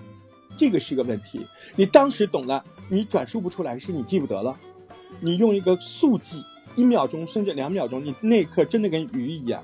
[0.57, 1.46] 这个是个问题。
[1.77, 4.59] 你当时懂了，你转述不出来，是你记不得了。
[5.20, 6.42] 你用一个速记，
[6.75, 9.62] 一秒钟甚至两秒钟，你那一刻真的跟鱼一样。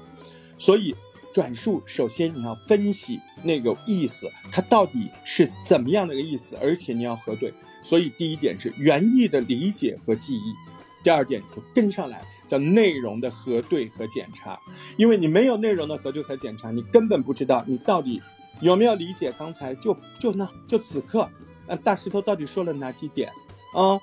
[0.59, 0.95] 所以
[1.33, 7.53] 转述，首先你要分析那个意思，它到底是怎么样的一个意思，而且你要核对。
[7.83, 10.55] 所以第一点是原意的理解和记忆，
[11.03, 14.59] 第二点就跟上来，叫内容的核对和检查。
[14.97, 18.21] 因为你没有内容的核对和检查，你根本不知道你到底
[18.61, 21.31] 有没有理解刚才就就那就此刻，
[21.69, 23.31] 呃，大石头到底说了哪几点
[23.73, 24.01] 啊？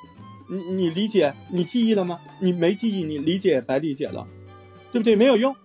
[0.48, 2.20] 你你理解你记忆了吗？
[2.40, 4.28] 你没记忆，你理解白理解了，
[4.92, 5.16] 对不对？
[5.16, 5.56] 没有用，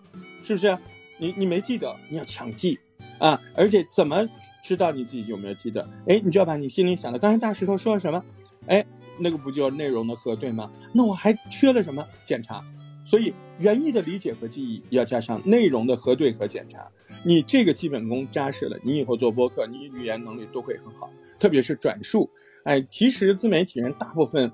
[0.43, 0.77] 是不是？
[1.19, 2.79] 你你没记得，你要强记
[3.19, 3.39] 啊！
[3.55, 4.27] 而且怎么？
[4.63, 5.89] 知道你自己有没有记得？
[6.07, 8.25] 哎，你就要把你心里想的，刚才大石头说了什么？
[8.67, 8.87] 哎，
[9.21, 10.71] 那个不就是内容的核对吗？
[10.93, 12.07] 那我还缺了什么？
[12.25, 12.65] 检查。
[13.03, 16.87] 所以原意的理解和记忆要加上内容的核对和检查，
[17.25, 22.31] 你这个基本功扎实了，你以后做播客，你语言能力都会很好，特别是转述。
[22.65, 24.53] 哎，其实自媒体人大部分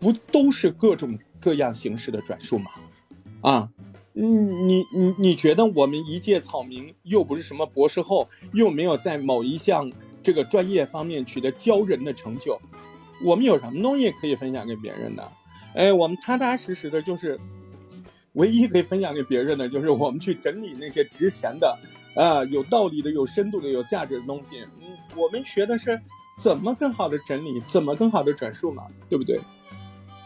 [0.00, 2.70] 不都是各种各样形式的转述吗？
[3.42, 3.70] 啊，
[4.14, 12.58] 你你你你觉得我们一介草民，又不是什么博士后，又没有在某一项这个专业方面取得骄人的成就，
[13.24, 15.32] 我们有什么东西可以分享给别人的？
[15.74, 17.40] 哎，我们踏踏实实的，就是
[18.34, 21.76] 唯一可以分享给别人的，就是我们去整理那些值钱的、
[22.14, 24.60] 啊有道理的、有深度的、有价值的东西。
[24.80, 26.00] 嗯，我们学的是
[26.38, 29.40] 怎么更好的整理，怎么更好的转述嘛，对不对？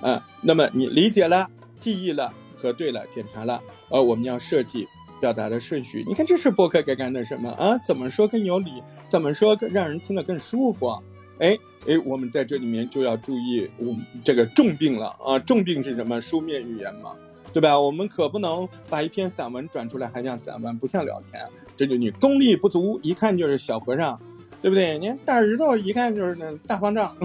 [0.03, 2.33] 啊，那么你理解了、记忆了。
[2.61, 4.89] 核对了，检查了，呃，我们要设计
[5.21, 6.05] 表达的顺序。
[6.09, 7.79] 你看，这是播客该干的什么啊？
[7.79, 8.83] 怎么说更有理？
[9.07, 11.01] 怎么说更让人听得更舒服？
[11.39, 11.57] 哎
[11.89, 15.39] 哎，我们在这里面就要注意，我们这个重病了啊！
[15.39, 16.21] 重病是什么？
[16.21, 17.17] 书面语言嘛，
[17.53, 17.81] 对吧？
[17.81, 21.43] 我们可不能把一篇散文转出来还像散文，不像聊天。
[21.75, 24.21] 这就你功力不足，一看就是小和尚。
[24.61, 24.99] 对不对？
[24.99, 27.17] 你看大石头一看就是那大方丈，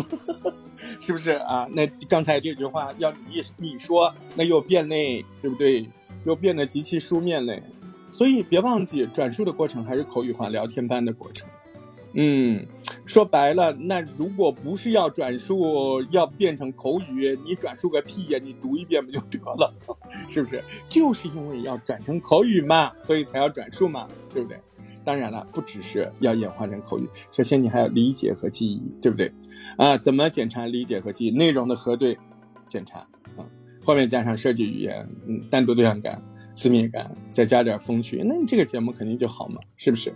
[1.02, 1.68] 是不是啊？
[1.72, 5.90] 那刚才这句话要你你说，那又变嘞，对不对？
[6.26, 7.64] 又变得极其书面嘞。
[8.12, 11.50] 所以别忘记，转述的过程还是口语化聊天般的过程。
[12.16, 12.68] 嗯，
[13.06, 18.40] 说白了，那如果不是要转述，要变成口语，你转述个屁呀？
[18.44, 19.74] 你读一遍不就得了？
[20.30, 20.64] 是不是？
[20.88, 24.58] 就是因为要转成口语嘛，所以才要转述嘛，对不对？
[25.04, 29.32] 当然了，不只是要演化成口语，首先你还要理解和记忆，对不对？
[29.78, 31.32] 啊，怎么检查理解和记忆？
[31.32, 32.18] 内容的核对、
[32.68, 33.00] 检查
[33.36, 33.44] 啊，
[33.84, 36.22] 后面加上设计语言，嗯，单独对象感、
[36.56, 40.14] 私密感，再加点风趣，那你这个节目肯定就好嘛，是不是？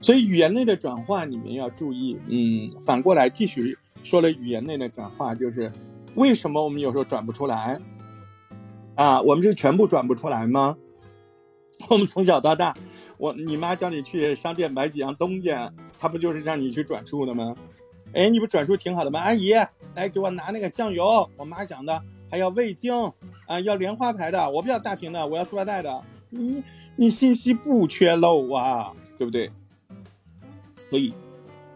[0.00, 5.70] 所以语言类的转化你们要注意，嗯，反过来继续说了语言类的转化，就是
[6.14, 7.78] 为什么我们有时候转不出来？
[8.94, 10.76] 啊，我们是全部转不出来吗？
[11.88, 12.74] 我们从小到大。
[13.16, 15.50] 我你妈叫你去商店买几样东西，
[15.98, 17.54] 她不就是让你去转述的吗？
[18.14, 19.20] 哎，你不转述挺好的吗？
[19.20, 19.52] 阿姨，
[19.94, 21.28] 来给我拿那个酱油。
[21.36, 23.12] 我妈讲的还要味精
[23.46, 26.02] 啊，要莲花牌的，我不要大瓶的，我要塑料袋的。
[26.30, 26.62] 你
[26.96, 29.50] 你信息不缺漏啊，对不对？
[30.88, 31.12] 所以，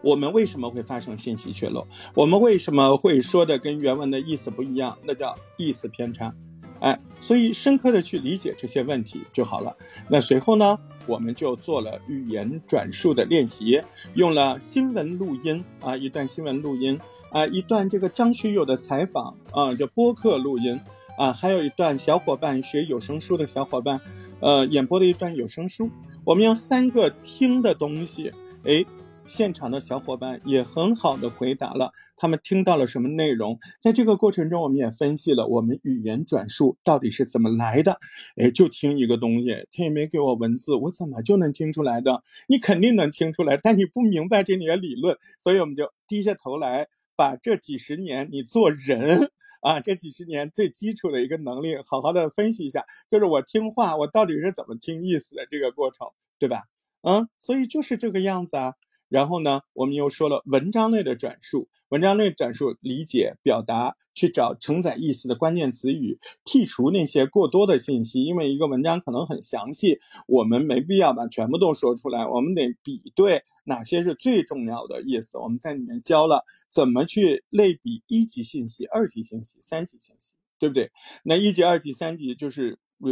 [0.01, 1.85] 我们为什么会发生信息缺漏？
[2.13, 4.97] 我们为什么会说的跟原文的意思不一样？
[5.03, 6.33] 那叫意思偏差。
[6.81, 9.75] 哎，所以深刻的去理解这些问题就好了。
[10.09, 13.81] 那随后呢，我们就做了语言转述的练习，
[14.13, 16.99] 用了新闻录音啊，一段新闻录音
[17.35, 20.79] 啊，一段这个张学友的采访啊，叫播客录音
[21.17, 23.99] 啊，还有一段小伙伴学有声书的小伙伴，
[24.39, 25.89] 呃，演播的一段有声书。
[26.23, 28.31] 我们用三个听的东西，
[28.63, 28.85] 哎。
[29.27, 33.57] 现场的小伙伴也很好的回答了，他们听到了什么内容？
[33.81, 37.97] 在这个过程中，我们也分析了我们语言转述到底是怎么来的。
[38.37, 42.21] 哎，就听一个东西，他也没给我文字，我怎么就能听出来的？
[42.47, 56.07] 你肯定能听出来，但你不明白这里的理论，所以我们就低下头来，把这几十年你做人啊，这几十年最基础的一个能力，好好的分析一下，就是我听话，我到底是怎么听意思的这个过程，
[56.39, 56.63] 对吧？
[57.01, 58.73] 嗯，所以就是这个样子啊。
[59.09, 68.23] 然后呢，我们又说了文章类的转述，文章类转述理解、表达，去找承载意思的关键词语，剔除那些过多的信息。
[68.23, 75.37] 因为一个文章可能很详细，我们没必要把全部都说出来，我们得比对哪些是最重要的意思。
[75.37, 80.91] 我们在里面教了怎么去类比一级信息、二级信息、三级信息，对不对？
[81.23, 83.09] 那一级、二级、三级就是，呃，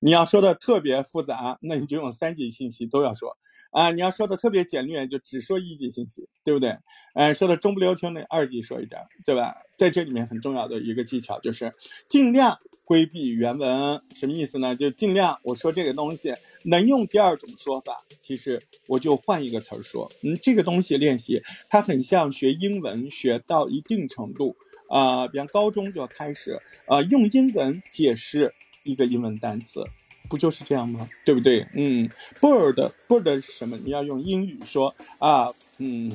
[0.00, 3.36] 你要说的特别复杂，那你就用三级信息都要说。
[3.70, 6.76] 啊，你要说的特别简略，就只说一级信息，对不对？
[7.14, 9.56] 嗯，说的中不溜秋的二级说一点，对吧？
[9.76, 11.74] 在这里面很重要的一个技巧就是
[12.08, 14.76] 尽量规避原文，什么意思呢？
[14.76, 20.10] 就尽量我说这个东西能用第二种说法，其实我就换一个词儿说。
[20.22, 24.56] 嗯，这个东西练习它很像学英文，学到一定程度
[24.88, 29.84] 啊，比方高中就要开始啊，用英文解释一个英文单词。
[30.30, 31.06] 不就是这样吗？
[31.26, 31.66] 对不对？
[31.74, 32.08] 嗯
[32.40, 33.76] ，bird，bird 是什么？
[33.84, 36.10] 你要用英语说啊，嗯，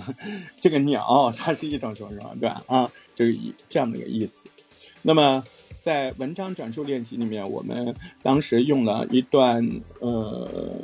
[0.60, 2.63] 这个鸟它是一种什么什么，对吧？
[2.65, 4.47] 啊，就是一这样的一个意思。
[5.04, 5.43] 那么
[5.80, 10.81] 在文章转述练习里面，我们当时用了一段呃。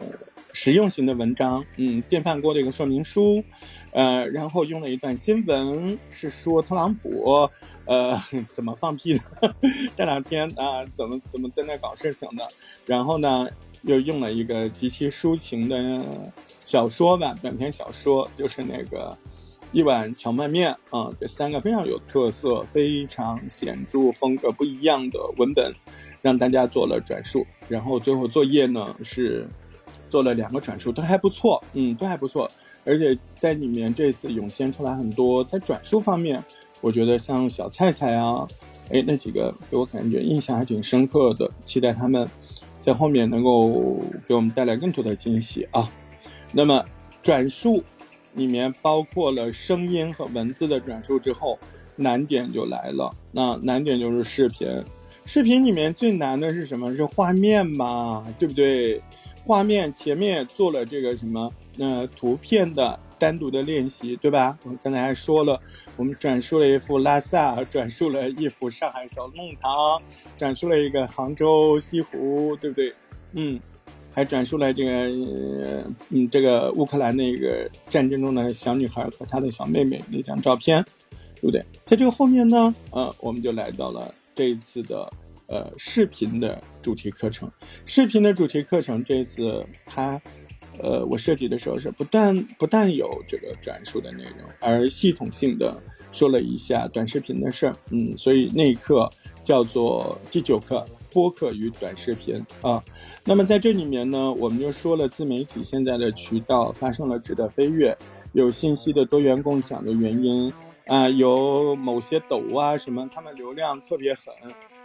[0.53, 3.43] 实用型的文章，嗯，电饭锅的一个说明书，
[3.91, 7.49] 呃，然后用了一段新闻，是说特朗普，
[7.85, 8.21] 呃，
[8.51, 9.55] 怎么放屁的？
[9.95, 12.47] 这两天啊，怎么怎么在那搞事情的？
[12.85, 13.47] 然后呢，
[13.83, 16.03] 又用了一个极其抒情的
[16.65, 19.17] 小说吧，短篇小说，就是那个，
[19.71, 25.73] 一碗荞麦面啊，这三个非常有特色、非常显著、风格不一样的文本，
[26.21, 27.45] 让大家做了转述。
[27.69, 29.47] 然后最后作业呢是
[30.11, 32.51] 做了两个转述，都还不错，嗯，都还不错。
[32.83, 36.43] 而且在里面这次涌现出来很多在转述方面，
[36.81, 38.47] 我觉得像小菜菜啊，
[38.89, 42.27] 哎，那几个给我感觉印象还挺深刻的，期待他们
[42.79, 45.89] 在后面能够给我们带来更多的惊喜啊。
[46.51, 46.83] 那么
[47.21, 47.83] 转述
[48.33, 51.57] 里面包括了声音和文字的转述之后，
[51.95, 53.15] 难点就来了。
[53.31, 54.67] 那难点就是视频，
[55.23, 56.95] 视频里面最难的是什么？
[56.95, 58.99] 是画面嘛，对不对？
[59.43, 61.51] 画面前面做了这个什么？
[61.79, 64.57] 呃图片的单独的练习，对吧？
[64.63, 65.59] 我刚才还说了，
[65.95, 70.01] 我们转述了一幅拉萨，转述了一幅上海小弄堂，
[70.37, 72.93] 转述了一个杭州西湖，对不对？
[73.33, 73.59] 嗯。
[74.13, 74.91] 还转述了这个，
[76.09, 80.83] 嗯，这个乌克兰那个战争中的小女孩和她的小妹妹那张照片，
[81.35, 81.63] 对不对？
[81.85, 85.09] 在这个后面呢，呃，我们就来到了这一次的
[85.51, 87.51] 呃视频的主题课程。
[87.85, 90.19] 视频的主题课程这次它，
[90.81, 95.77] 呃，我设计的时候是不但不但有这个转述的内容，而系统性的
[96.11, 99.11] 说了一下短视频的事儿，嗯，所以那一课
[99.43, 100.87] 叫做第九课。
[101.13, 102.81] 播客与短视频啊，
[103.25, 107.97] 那么在这里面呢，我们就说了自媒体现在的渠道发生了质的飞跃，
[108.31, 110.53] 有信息的多元共享的原因
[110.87, 114.33] 啊，有某些抖啊什么，他们流量特别狠，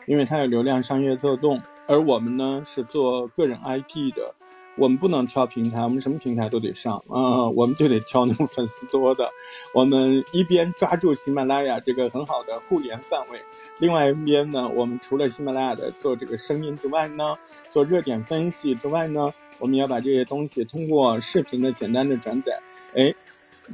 [0.06, 4.34] 因为它有流量商业做动，而我们呢是做个人 IP 的。
[4.78, 7.48] 我们不能挑平台，我们什么平台都得上啊！
[7.48, 9.26] 我们就得挑那种粉丝多的。
[9.72, 13.42] 我们一边抓住喜马拉雅这个很好的互联范围，
[13.78, 17.38] 另外一边呢，我们除了喜马拉雅的做这个声音之外呢，
[17.70, 22.52] 做热点分析之外呢，我们要把这些东西通过视频的简单的转载，
[22.94, 23.14] 哎，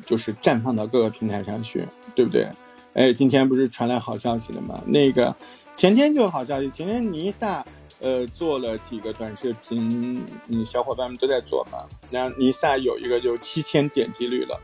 [0.07, 2.47] 就是绽放到各个平台上去，对不对？
[2.95, 4.81] 哎，今天不是传来好消息了吗？
[4.87, 5.35] 那个
[5.75, 7.65] 前天就有好消息，前天尼萨。
[8.01, 11.87] 呃，做了几个短视频，嗯，小伙伴们都在做嘛。
[12.11, 14.61] 然后尼萨有一个就七千点击率了，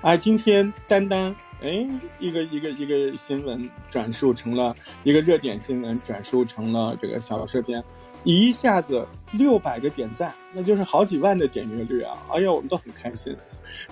[0.00, 1.86] 啊，今天单单哎
[2.18, 7.82] 一个一个一个新闻转述成了一个热点新闻，转述成了这个小视频，
[8.24, 12.16] 一下子六百个点赞，那就是好几万的点阅率啊！
[12.30, 13.36] 哎呀，我们都很开心，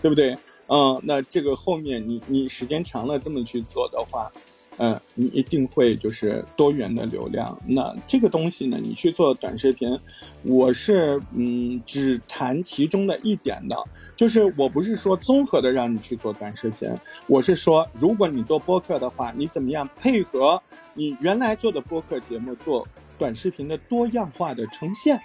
[0.01, 0.35] 对不对？
[0.69, 4.33] 嗯，那这个后面你你时间长了这么去做的话。
[4.79, 7.59] 嗯，你一定会就是多元的流量。
[7.67, 9.99] 那这个东西呢，你去做短视频，
[10.43, 13.77] 我是嗯只谈其中的一点的，
[14.15, 16.89] 就是我不是说综合的让你去做短视频，
[17.27, 20.63] 我是说如果你做播客的话，你怎么样配合
[20.95, 22.87] 你原来做的播客节目做
[23.19, 25.19] 短视频的多样化的呈现？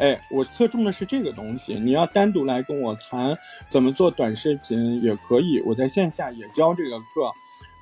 [0.00, 1.74] 哎，我侧重的是这个东西。
[1.74, 3.36] 你要单独来跟我谈
[3.68, 7.30] 怎么做短视频也可以，我在线下也教这个课。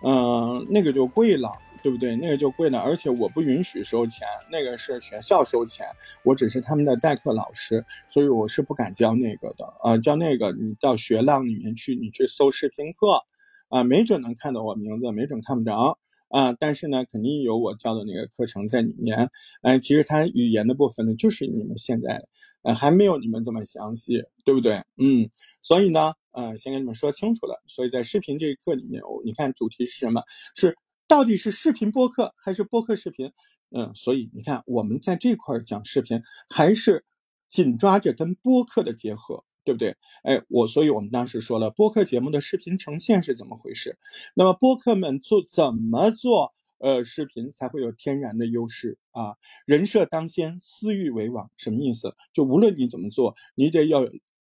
[0.02, 1.50] 嗯，那个就贵了，
[1.82, 2.14] 对不对？
[2.16, 5.86] 那个就贵了，而且我不允许收钱，那个是学校收钱，
[6.22, 9.64] 我只是他们的代课老师，所以我是不敢教那个的。
[9.82, 13.24] 啊，教那个你到学浪里面去，你去搜视频课，
[13.68, 15.98] 啊，没准能看到我名字，没准看不着。
[16.28, 19.30] 啊，但是呢，肯定有我教的那个课程在里面。
[19.62, 22.26] 哎，其实它语言的部分呢，就是你们现在，
[22.62, 24.82] 呃，还没有你们这么详细，对不对？
[24.96, 25.28] 嗯，
[25.60, 26.12] 所以呢。
[26.30, 27.60] 呃，先跟你们说清楚了。
[27.66, 30.22] 所以在视频这一课里面，你看主题是什么？
[30.54, 30.76] 是
[31.08, 33.32] 到底是视频播客还是播客视频？
[33.70, 37.04] 嗯，所以你看我们在这块讲视频，还是
[37.48, 39.94] 紧抓着跟播客的结合，对不对？
[40.22, 43.98] 哎，我所以我们当时说了，播客节目的视频呈现是怎么回事？
[44.34, 46.54] 那么播客们做怎么做？
[46.78, 49.34] 呃，视频才会有天然的优势啊！
[49.66, 52.14] 人设当先，私域为王，什么意思？
[52.32, 54.06] 就无论你怎么做，你得要。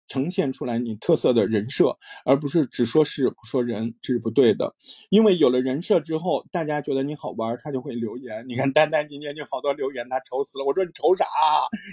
[0.08, 4.74] 呈现出来你特色的人设，而不是只说事不说人，这是不对的。
[5.10, 8.44] 因为有了人设之后，大家觉得你好玩，他就会留言。
[8.48, 10.64] 你看，丹丹今天就好多留言，他愁死了。
[10.64, 11.24] 我说你愁啥？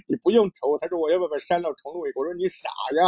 [0.07, 0.77] 你不用愁。
[0.79, 2.21] 他说我要不把删了重录一个。
[2.21, 3.03] 我说你傻呀！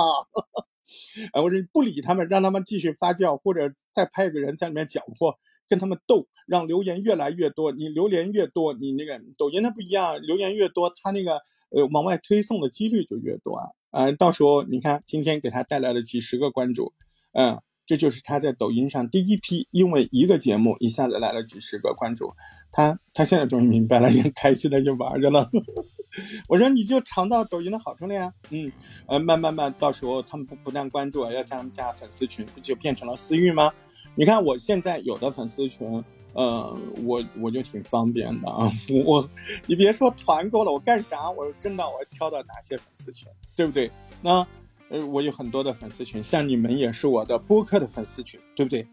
[1.34, 5.36] 哎，我说你不理他们，让他们继续发酵，或者再派个人在里面搅和，
[5.68, 7.72] 跟他们斗，让留言越来越多。
[7.72, 11.42] 你留言越多，你那个抖音它不一样，留言越多，它那个
[11.72, 13.68] 呃往外推送的几率就越多啊。
[13.92, 16.94] 嗯，到时候你看，今天给他带来了几十个关注，
[17.34, 22.34] 嗯，这就是他在抖音上第一批，因为一个节目一下子来了几十个关注，
[22.72, 25.48] 他他现在终于明白了，也开心的就玩着了。
[26.50, 28.72] 我说你就尝到抖音的好处了呀，嗯，
[29.08, 33.74] 呃，慢慢慢，到时候他们不不但关注，要加他们加粉丝群，不就变成了私域吗？
[34.18, 36.04] 你看我现在有的粉丝群。
[36.34, 38.70] 呃，我我就挺方便的啊，
[39.08, 39.28] 我
[39.66, 41.32] 你别说团购了，我干啥？
[41.32, 43.90] 我真的我挑到哪些粉丝群，对不对？
[44.22, 44.46] 那
[44.90, 48.88] 呃，我有很多的粉丝群，像你们也是我的播客的粉丝群，对不对？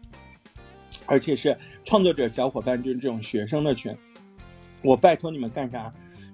[1.05, 3.95] 而且是创作者小伙伴，就是这种学生的群。
[4.81, 5.93] 我拜托你们干啥？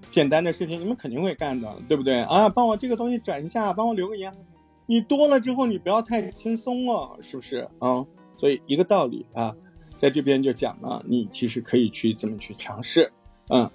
[0.09, 2.21] 简单的事情你们肯定会干的，对不对？
[2.21, 4.33] 啊，帮我这个东西转一下，帮我留个言。
[4.85, 8.05] 你多了之后，你不要太轻松了，是不是啊？
[8.41, 9.55] 所以一个道理啊，
[9.97, 13.13] 在这边就讲了，你其实可以去怎么去尝试，
[13.49, 13.69] 嗯。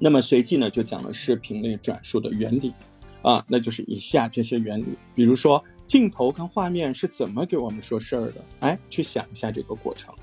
[0.00, 2.72] 那么随即呢，就讲了视频类转述的原理，
[3.20, 10.14] 啊，那就是以下这些原理，比如说镜头跟画面是怎么给我们说事儿的，哎，去想一下这个过程，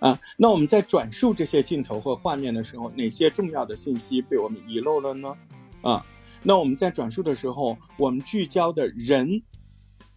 [0.00, 5.32] 啊，那我们在转述这些镜头或画面的时候，哪些重要的信息被我们遗漏了呢？
[5.82, 6.04] 啊，
[6.42, 9.40] 那我们在转述的时候，我们聚焦的人，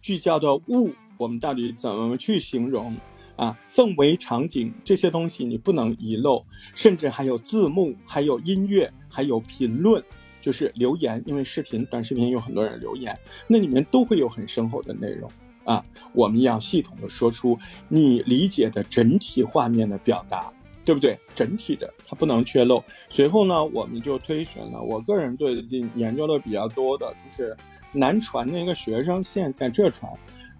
[0.00, 0.92] 聚焦的物，
[1.22, 2.96] 我们到底怎么去形容？
[3.36, 6.44] 啊，氛围、场景这些东西你不能遗漏，
[6.74, 10.02] 甚至还有字幕，还有音乐，还有评论，
[10.40, 11.22] 就是留言。
[11.24, 13.16] 因为视频、短视频有很多人留言，
[13.46, 15.30] 那里面都会有很深厚的内容
[15.64, 15.84] 啊。
[16.12, 17.56] 我们要系统的说出
[17.88, 20.52] 你理解的整体画面的表达，
[20.84, 21.18] 对不对？
[21.34, 22.84] 整体的它不能缺漏。
[23.08, 27.56] 随后呢，我们就推选了我个人最近研究的比较多的，就是
[27.92, 30.12] 南传的一个学生，现在在这传。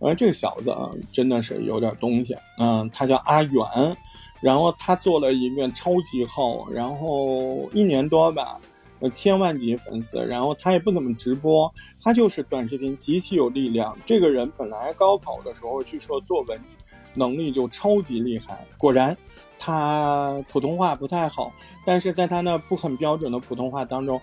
[0.02, 2.36] 而这个小子啊，真的是有点东西。
[2.58, 3.62] 嗯，他叫阿元，
[4.40, 8.60] 然后他做了一个超级号，然后一年多吧，
[9.00, 10.18] 呃千万级粉丝。
[10.26, 11.72] 然后他也不怎么直播，
[12.02, 13.96] 他就是短视频极其有力量。
[14.04, 16.60] 这个人本来高考的时候据说作文
[17.14, 19.16] 能力就超级厉害，果然
[19.58, 21.52] 他普通话不太好，
[21.86, 24.20] 但是在他那不很标准的普通话当中。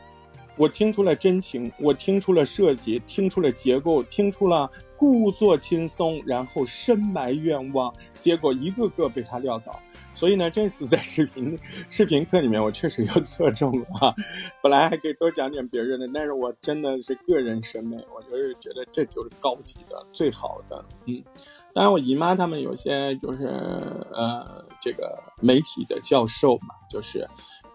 [0.59, 9.79] 我听出了真情，我听出了设计，听出了结构，听出了故作轻松，然后深埋愿望，结果一个个被他撂倒。
[10.13, 11.57] 所以呢，这次在视频
[11.87, 14.13] 视频课里面，我确实又侧重了啊。
[14.61, 20.83] 本来还可以多讲点别人的，但是我真的是个人审美，我就是觉得这就是高级的、最好的。
[21.05, 21.23] 嗯，
[21.73, 23.45] 当然我姨妈他们有些就是
[24.11, 27.25] 呃，这个媒体的教授嘛，就是。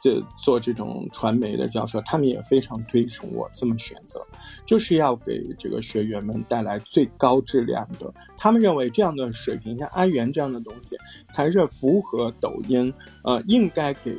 [0.05, 4.23] 这做这种传媒的教授，他们也非常推崇我这么选择，
[4.67, 8.13] 就是要给这个学员们带来最高质量的。
[8.37, 10.95] 他们认为这样的水平，像阿源这样的东西，
[11.31, 12.93] 才是符合抖音
[13.23, 14.15] 呃应该给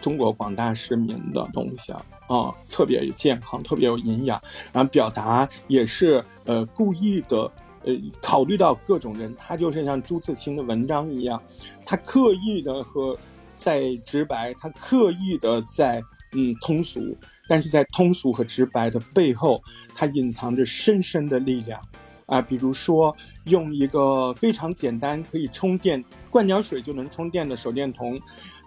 [0.00, 7.48] 中国广大市民的东西啊，啊，特别健康，特别有营养，然后表达也是呃故意的，
[7.84, 11.40] 呃考虑到各种人，他就是像朱自清的文章一样，
[11.86, 13.16] 他刻意的和。
[13.58, 16.00] 在直白，他刻意的在
[16.32, 17.16] 嗯通俗，
[17.48, 19.60] 但是在通俗和直白的背后，
[19.96, 21.80] 它隐藏着深深的力量，
[22.26, 23.14] 啊，比如说
[23.46, 28.16] 用一个非常简单可以充电，灌点水就能充电的手电筒，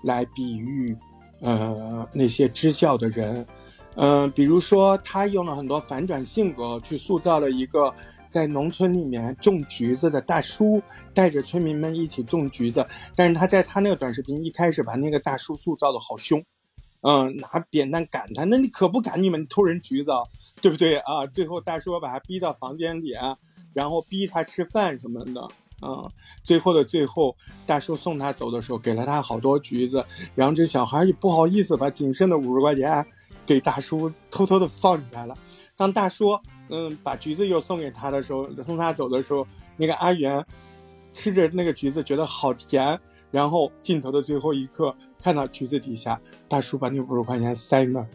[0.04, 0.96] 来比喻，
[1.40, 3.48] 呃那些支教的人，
[3.96, 7.94] 嗯，比如说他用了很多反转性格去塑造了一个。
[8.32, 10.82] 在农村里面种橘子的大叔
[11.14, 16.42] 带着村民们一起种橘子，但是他在他那个短视频一开始把那个大叔塑造的好凶，
[17.02, 20.12] 嗯，拿扁担赶他，那你可不赶你们偷人橘子，
[20.62, 21.28] 对不对啊？
[21.28, 23.12] 最后大叔把他逼到房间里，
[23.74, 25.48] 然后逼他吃饭什么的，
[25.82, 26.10] 嗯，
[26.42, 27.36] 最后的最后，
[27.68, 30.06] 大叔送他走的时候给了他好多橘子，
[30.36, 33.06] 然后这小孩也不好意思把仅剩的五十块钱
[33.46, 35.36] 给大叔偷偷的放起来了，
[35.76, 36.40] 当大叔。
[36.72, 39.46] 嗯，把橘子又送给他的时候，送他走的时候，
[39.78, 40.44] 那个阿元
[41.14, 43.00] 吃着那个橘子，觉得好甜。
[43.30, 46.20] 然后镜头的最后一刻，看到橘子底下，
[46.50, 48.08] 大叔把那五十块钱塞那儿。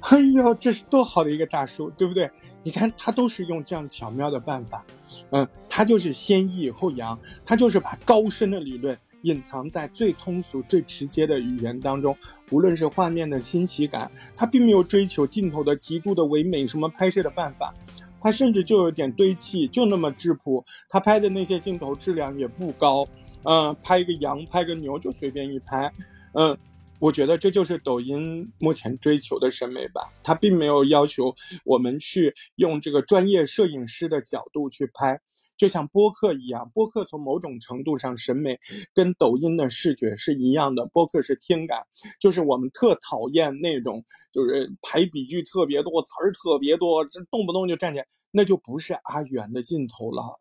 [0.00, 2.30] 哎呦，这是多好的一个大叔，对不对？
[2.62, 4.82] 你看他都是用这样巧妙的办法，
[5.28, 8.98] 嗯，他就是先抑后扬，他就是把高深的理论。
[9.22, 12.16] 隐藏在最通俗、最直接的语言当中，
[12.50, 17.74] 无论是画面的新奇感，他并没有追求镜头的极度的唯美，什么拍摄的办法，
[18.20, 20.64] 他甚至就有点堆砌，就那么质朴。
[20.88, 23.06] 他拍的那些镜头质量也不高，
[23.44, 25.92] 嗯，拍一个羊，拍个牛就随便一拍，
[26.34, 26.56] 嗯。
[26.98, 35.20] 我觉得这就是抖音目前追求的审美吧，它并没有要求我们去用这个专业摄影师的角度去拍，
[35.56, 38.58] 就像播客一样，播客从某种程度上审美
[38.94, 41.86] 跟抖音的视觉是一样的，播客是听感，
[42.20, 50.40] 就是我们特讨厌那种就是排比句特别多，词儿特别多，这动不动就站起来，那就不是阿远的镜头了。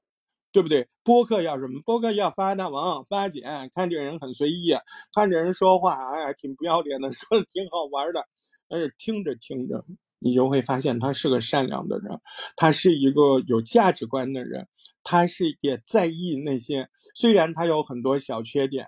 [0.53, 0.85] 对不对？
[1.01, 1.79] 播客要什么？
[1.85, 4.75] 播客要发大王发简，看这个人很随意，
[5.13, 8.21] 看这人说话，哎呀，挺不要脸的，说的挺好玩的。
[8.67, 9.85] 但是听着听着，
[10.21, 12.19] 你就会发现他是个善良的人，
[12.55, 14.67] 他是一个有价值观的人，
[15.03, 16.87] 他是也在意那些。
[17.15, 18.85] 虽然他有很多小缺点，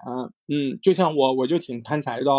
[0.47, 2.31] 嗯，就像我，我就挺贪财的，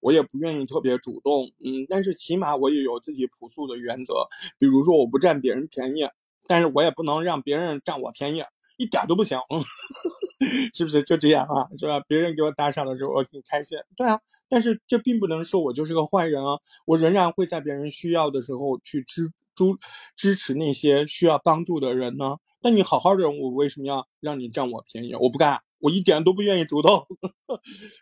[0.00, 4.14] 我也不愿意特别主动，嗯，但是起码我也有自己朴素的原则，
[4.58, 6.08] 比如说我不占别人便宜。
[6.50, 8.42] 但是我也不能让别人占我便宜，
[8.78, 9.38] 一点都不行，
[10.72, 11.02] 是不是？
[11.02, 12.00] 就这样啊，是吧？
[12.08, 13.76] 别人给我打赏的时候，我挺开心。
[13.94, 14.18] 对啊，
[14.48, 19.64] 但是这并不能说我就是个坏人啊，我仍然会在别人需要的时候去支支
[20.16, 22.36] 支持那些需要帮助的人呢。
[22.60, 25.14] 那你好好的，我为什么要让你占我便宜？
[25.14, 25.60] 我不干。
[25.80, 27.06] 我一点都不愿意主动，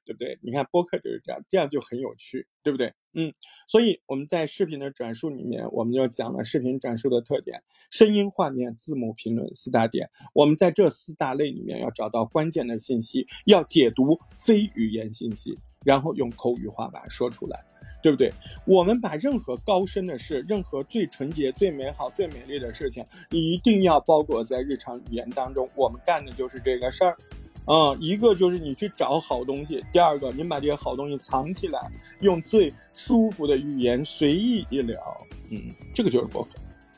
[0.07, 0.39] 对不对？
[0.41, 2.95] 你看播客就是这样，这样就很有趣，对不对？
[3.13, 3.35] 嗯，
[3.69, 10.09] 所以我们在视频的转述里面，我们就讲了视频转述的特点：声音、画面、字幕、评论四大点。
[10.33, 17.65] 我们在这四大类里面要找到关键的信息，要解读非语言信息，然后用口语化把它说出来。
[18.03, 18.33] 对不对？
[18.67, 25.69] 我们把任何高深的事、任何最纯洁、最美好、最美丽的事情，一定要包裹在日常语言当中。
[25.75, 27.17] 我们干的就是这个事儿。
[27.65, 31.81] 嗯，一个就是你去找好东西，第二个你把这些好东西藏起来，
[32.21, 35.17] 用最舒服的语言随意一聊，
[35.51, 36.51] 嗯，这个就是博客，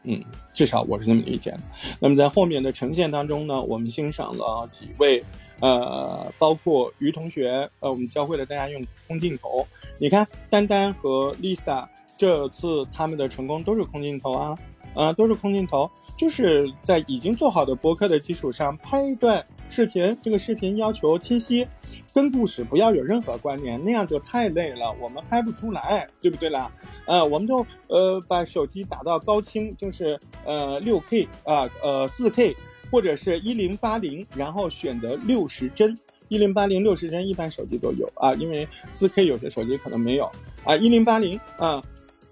[0.05, 0.21] 嗯，
[0.53, 1.61] 至少我是这么理解的。
[2.01, 5.23] 那么在后面的呈现当中呢，我们欣赏了几位，
[5.61, 9.67] 呃，包括于同学，呃，我们教会了大家用空镜头。
[9.99, 11.87] 你看，丹丹和 Lisa
[12.17, 14.59] 这次他们的成功都是空镜头啊。
[14.95, 20.17] 啊，都是空镜头，就是在已经做好的播客的基础上拍一段视频。
[20.23, 21.67] 这个视频要求清晰，
[22.13, 26.71] 跟故事不要有任何关联，那样就太累了，我们拍不出来，对不对啦？
[27.07, 32.55] 呃，我们就呃把手机打到高清，就是呃六 K 啊，呃四 K
[32.91, 35.97] 或者是一零八零，然后选择六十帧，
[36.29, 40.31] 一零八零六十帧一般手机都有啊，因为四 K 有些手机可能没有
[40.65, 41.83] 啊，一零八零啊。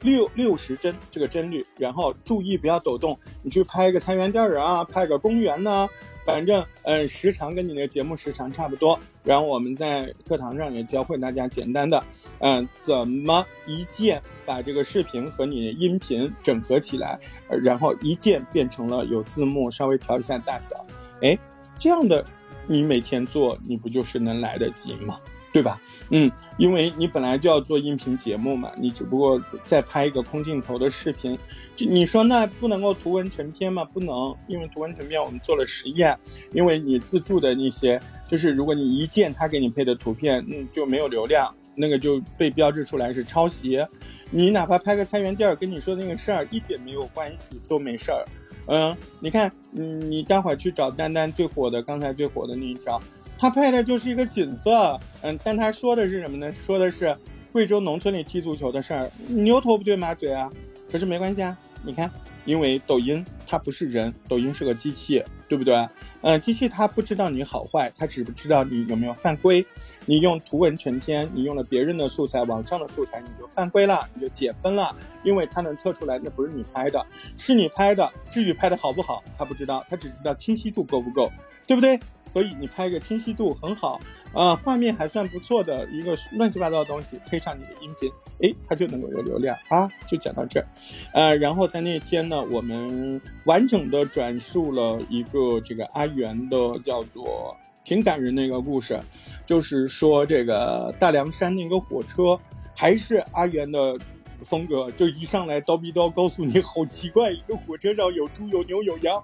[0.01, 3.19] 六六十帧这个帧率，然后注意不要抖动。
[3.43, 5.89] 你去拍个菜园地儿啊，拍个公园呢，
[6.25, 8.99] 反正嗯时长跟你那个节目时长差不多。
[9.25, 12.05] 然后我们在课堂上也教会大家简单的，
[12.39, 17.19] 嗯，怎么一键把这个视频和你音频整合起来，
[17.49, 20.75] 然后一键变成了有字幕，稍微调一下大小。
[21.23, 21.37] 哎，
[21.79, 22.25] 这样的
[22.69, 25.19] 你每天做，你不就是能来得及吗？
[25.57, 25.81] 对吧？
[26.11, 31.37] 嗯，因为你本来就要做音频节目嘛，你只不过再拍一个空镜头的视频，
[31.75, 33.83] 就你说那不能够图文成片吗？
[33.83, 36.15] 不能，因为图文成片我们做了实验，
[36.53, 37.99] 因为你自助的那些，
[38.29, 43.83] 就是如果你一键他给你配的图片，嗯，就没有流量，那个就被标志出来是抄袭。
[44.31, 48.23] 你哪怕拍个菜园地儿，跟你说那个事儿一点没有关系，都没事儿。
[48.67, 53.01] 嗯，你看，嗯，你待会儿去找丹丹最火的，刚才最火的那一条。
[53.39, 56.53] 他拍的就是一个景色，嗯，但他说的是什么呢？
[56.55, 57.17] 说的是
[57.53, 60.51] 贵州农村里踢足球的事儿，牛头不对马嘴啊。
[60.91, 62.09] 可是没关系啊，你看，
[62.45, 65.87] 因为抖音它不是人，抖音是个机器，对不对？
[66.23, 69.67] 嗯，机器它不知道你好坏，它只不知道你有没有犯规。
[70.07, 77.05] 你用图文成片，你用了别人的素材，网上的素材，你就犯规了，你就减分了，因为它能测出来那不是你拍的，
[77.37, 78.13] 是你拍的。
[78.31, 81.31] 至于拍的好不好，他不知道，他只知道清晰度够不够。
[81.67, 81.99] 对不对？
[82.29, 84.01] 所以你拍个清晰度很好
[84.33, 88.11] 啊，画面还算不错的一个乱七八糟的东西，配上你的音频，
[88.43, 89.89] 哎，它就能够有流量啊。
[90.07, 90.67] 就讲到这儿，
[91.13, 99.01] 呃，然后在那天呢，我们完整的转述了一个这个阿元的叫做挺感人的一个故事，
[99.47, 102.39] 就是说这个大凉山那个火车
[102.77, 103.99] 还是阿元的
[104.45, 109.23] 风格，就一上来叨逼叨告诉你好奇怪，一个火车上有猪有牛有羊。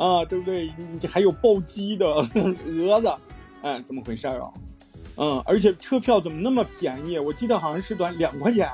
[0.00, 0.72] 啊，对不对？
[0.98, 2.06] 你还有暴击的
[2.64, 3.12] 蛾子，
[3.60, 4.50] 哎，怎么回事啊？
[5.18, 7.18] 嗯，而且车票怎么那么便宜？
[7.18, 8.66] 我记得好像是短两块钱，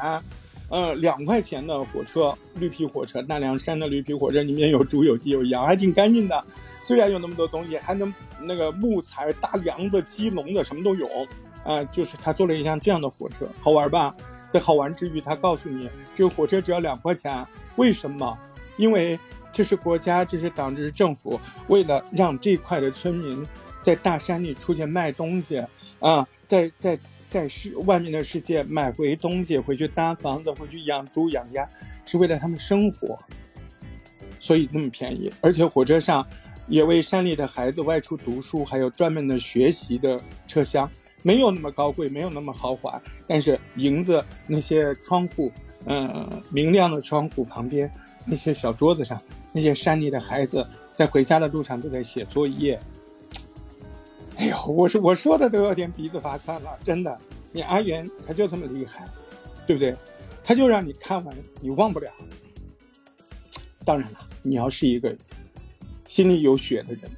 [0.70, 6.44] 嗯，两块钱的火车，绿皮火车，大凉山的绿皮火车里面有猪有鸡有羊，还挺干净的。
[6.84, 11.08] 虽然有那么多东西，还能那个木材、大梁子、鸡笼子什么都有，
[11.64, 14.14] 啊，就是他做了一辆这样的火车，好玩吧？
[14.48, 18.38] 在好玩之余，他告诉你，这个火车只要两块钱，为什么？
[18.76, 19.18] 因为。
[19.56, 23.42] 这是国家，这是党，这是政府，为了让这块的村民
[23.80, 25.64] 在大山里出去卖东西
[25.98, 31.66] 啊，在在在世外面的世界买回东西，回去搭房子，回去养猪养鸭，
[32.04, 33.18] 是为了他们生活，
[34.38, 35.32] 所以那么便宜。
[35.40, 36.26] 而且火车上
[36.68, 40.86] 也为山里的孩子外出读书，还有专门的学习的车厢，
[41.22, 45.50] 没有那么高贵，没有那么豪华，但是迎着那些窗户，
[45.86, 47.90] 嗯，明亮的窗户旁边
[48.26, 49.20] 那些小桌子上。
[49.52, 52.78] 那些山里的孩子在回家的路上都在写作业。
[54.36, 57.16] 哎呦，我说我说的都有点鼻子发酸了，真的。
[57.52, 59.08] 你阿元他就这么厉害，
[59.66, 59.96] 对不对？
[60.44, 62.12] 他就让你看完你忘不了。
[63.82, 65.16] 当然了，你要是一个
[66.06, 67.10] 心里有血的人，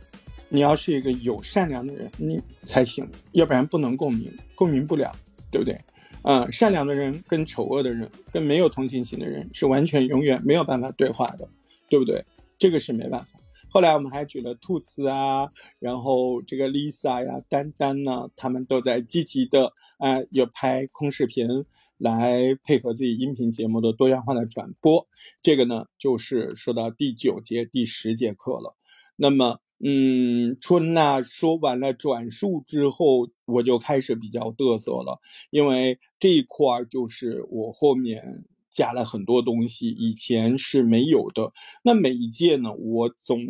[0.49, 5.11] 你要是一个有善良的人，你才行，要不然不能共鸣，共鸣不了，
[5.51, 5.77] 对不对？
[6.23, 11.49] 嗯，善良的人跟丑恶的人，跟没有同情心的人是完全永远没有办法对话的。
[11.91, 12.23] 对不对？
[12.59, 13.39] 这个是没办法。
[13.71, 21.65] 后来我们还举了兔子啊，然后这个 Lisa 呀、丹丹呢，他们都在积极的啊，有拍空视频
[21.97, 25.09] 来配合自己音频节目的多样化的转播。
[25.41, 28.77] 这个呢，就是说到第九节、第十节课了。
[29.17, 35.21] 那么，嗯，春娜说完了转述之后，我就开始比较嘚瑟了，
[35.51, 38.45] 因为这一块就是我后面。
[38.71, 41.53] 加了很多东西，以前是没有的。
[41.83, 43.41] 那每一届呢，我总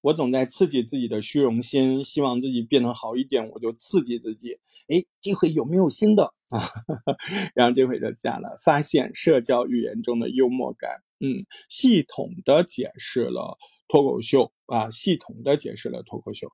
[0.00, 4.58] 我总在刺激自己的虚荣心，希望自己变得好一点，我就刺激自己。
[4.88, 6.68] 哎，这回有没有新的啊？
[7.56, 11.02] 然后这回就加了，发现社交语言中的幽默感。
[11.18, 13.58] 嗯，系统的解释了。
[13.96, 16.48] 脱口秀啊，系统的解释了脱口秀，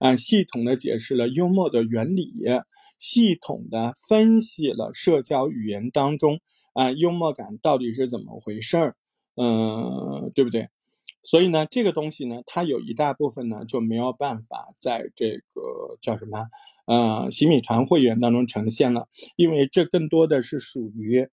[0.00, 2.28] 啊，系统的解释了幽默的原理，
[2.98, 6.40] 系统的分析了社交语言当中
[6.72, 8.96] 啊幽默感到底是怎么回事儿，
[9.36, 10.70] 嗯，对不对？
[11.22, 16.48] 所以呢，这个东西呢，它有一大部分呢就没有办法在这个叫什么，
[16.86, 21.28] 呃，洗米团会员当中呈现了，因为这更多的是属于。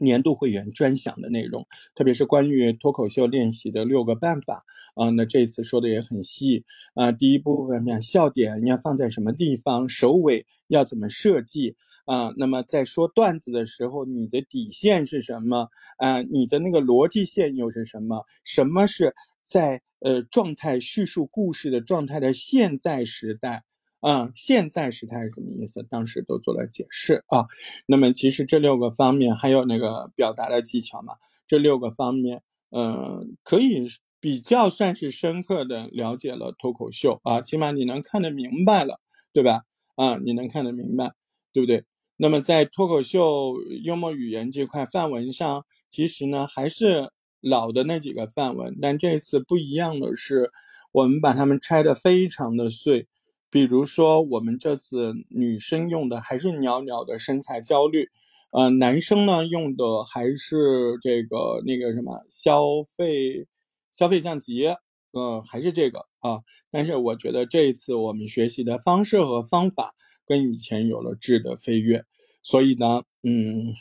[0.00, 4.64] 年度会员专享的内容，特别是关于脱口秀练习的六个办法
[4.94, 6.64] 啊，那这次说的也很细
[6.94, 7.12] 啊。
[7.12, 12.32] 第一部分讲笑点要放在什么地方，首尾要怎么设计啊？
[12.36, 15.68] 那么在说段子的时候，你的底线是什么
[15.98, 16.22] 啊？
[16.22, 18.24] 你的那个逻辑线又是什么？
[18.44, 23.64] 什么是在呃状态叙述故事的状态的现在时代？
[24.00, 25.82] 啊，现在时态是什么意思？
[25.82, 27.46] 当时都做了解释啊。
[27.86, 31.14] 那么其实这六个方面还有那个表达的技巧嘛，
[31.46, 33.86] 这六个方面，嗯，可以
[34.20, 39.00] 比较算是深刻的了解了脱口秀啊，起码你能看得明白了，
[39.32, 39.62] 对吧？
[39.96, 41.12] 啊，你能看得明白，
[41.52, 41.84] 对不对？
[42.16, 50.50] 那么在脱口秀幽默语言这块范文上，其实呢还是老的那几个范文，但这次不一样的是，
[50.92, 53.08] 我们把它们拆得非常的碎。
[53.50, 58.08] 比如说，我们这次女生用的还是袅袅的身材焦虑，
[58.50, 62.60] 呃，男生呢用的还是这个那个什么消
[62.96, 63.46] 费
[63.90, 64.66] 消费降级，
[65.12, 66.40] 呃，还是这个啊。
[66.70, 69.94] 但是我觉得这一次我们学习的方式和方法
[70.26, 72.04] 跟以前有了质的飞跃，
[72.42, 73.74] 所以呢，嗯。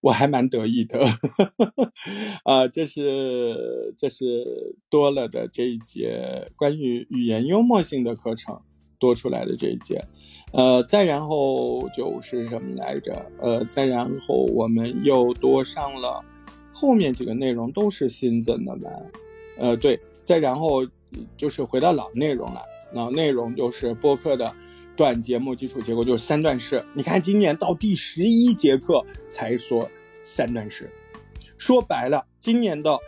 [0.00, 1.00] 我还蛮得意的，
[2.46, 8.62] 啊，这是这是多了的这一节关于语言幽默性的课程
[8.98, 10.02] 多出来的这一节，
[10.52, 13.24] 呃，再然后就是什么来着？
[13.38, 16.24] 呃，再然后我们又多上了
[16.72, 18.90] 后面几个内容都是新增的嘛？
[19.58, 20.86] 呃，对，再然后
[21.36, 24.54] 就是回到老内容了，老内容就是播客的。
[24.96, 26.84] 短节目基础结构就是三段式。
[26.92, 29.88] 你看，今年到第十一节课才说
[30.24, 30.90] 三段式，
[31.56, 32.98] 说白了，今年的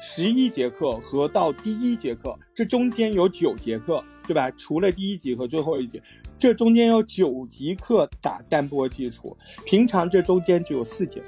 [0.00, 4.50] 十一节课和到第一节课，这中间有九节课，对吧？
[4.52, 6.02] 除了第一节和最后一节，
[6.38, 9.36] 这中间有九节课打单播基础。
[9.64, 11.22] 平常这中间只有四节，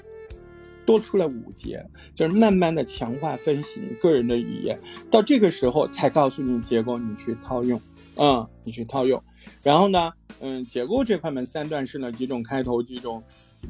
[0.87, 1.85] 多出了五节，
[2.15, 4.79] 就是慢慢的强化分析你个人的语言。
[5.11, 7.81] 到这个时候才告诉你结构，你去套用，
[8.17, 9.23] 嗯，你去套用。
[9.63, 13.23] 然后呢，嗯，结构这块呢三段式呢，几种开头，几种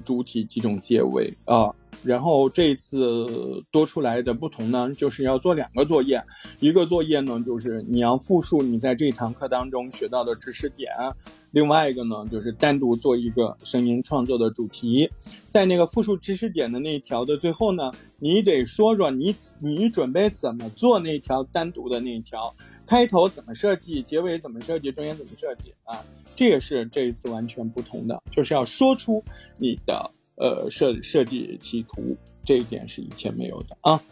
[0.04, 1.74] 主体，几种结尾啊。
[2.02, 6.22] 然后这次多出来的不同呢，就是要做两个作业，
[6.60, 10.90] 一个作业呢就是你要复述你在这堂课当中学到的知识点，
[11.50, 15.08] 另外一个呢就是单独做一个声音创作的主题，
[15.48, 26.04] 在那个复述知识点的那一条的最后呢，你得说说你你准备怎么做那条单独的那一条，开头怎么设计，结尾怎么设计，中间怎么设计啊？
[26.36, 29.22] 这也是这一次完全不同的，就是要说出
[29.58, 30.10] 你的。
[30.36, 32.02] 呃，设设计企图
[32.44, 34.02] 这一点是以前没有的啊，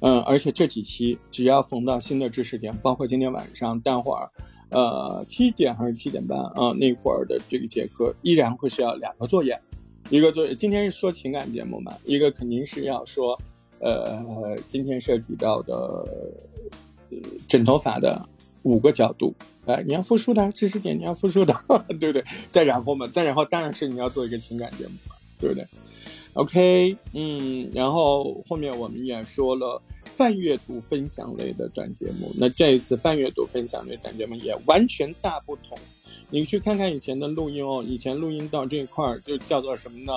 [0.00, 4.30] 嗯，而且这几期只要逢到新的知识点，包括今天晚上待会儿，
[4.68, 9.58] 呃，七点还是七点半啊那会儿的这个节课，依然会是要两个作业，
[10.10, 13.40] 一个作业今天是说情感节目嘛，一个肯定是要说，
[13.78, 15.74] 呃，今天涉及到的，
[17.10, 17.16] 呃，
[17.48, 18.22] 枕头法的
[18.64, 19.34] 五个角度，
[19.86, 21.54] 你要复述的知识点，你要复述的，
[22.00, 22.24] 对不对？
[22.48, 24.92] 再然后嘛，再然后当然是你要做一个情感节目。
[25.40, 25.66] 对不对
[26.34, 29.80] ？OK，嗯，然后后面我们也说了
[30.14, 35.78] 泛阅读分享类的短节目，那这一次泛阅读分享类短节目也完全大不同。
[36.28, 40.12] 你去看看以前的录音哦，以前录音到这一块儿就叫做什么呢？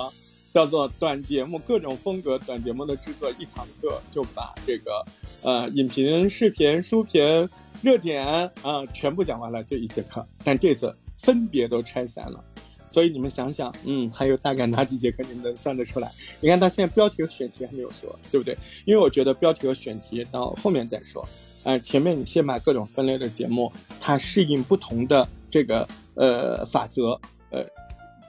[0.52, 5.06] 叫做短节目，各种风格短节目的制作，一堂课就把这个
[5.40, 7.48] 呃影评、视频、书评、
[7.84, 8.50] 热点啊
[8.94, 10.26] 全部讲完了，这一节课。
[10.42, 12.42] 但这次分别都拆散了。
[12.88, 16.10] 所以你们想想，嗯，还有大概哪几节课你们能算得出来？
[16.40, 18.56] 你看到现在标题和选题还没有说，对不对？
[18.86, 21.28] 因为我觉得标题和选题到后面再说。
[21.64, 23.70] 呃，前面你先把各种分类的节目，
[24.00, 27.20] 它适应不同的这个呃法则，
[27.50, 27.62] 呃，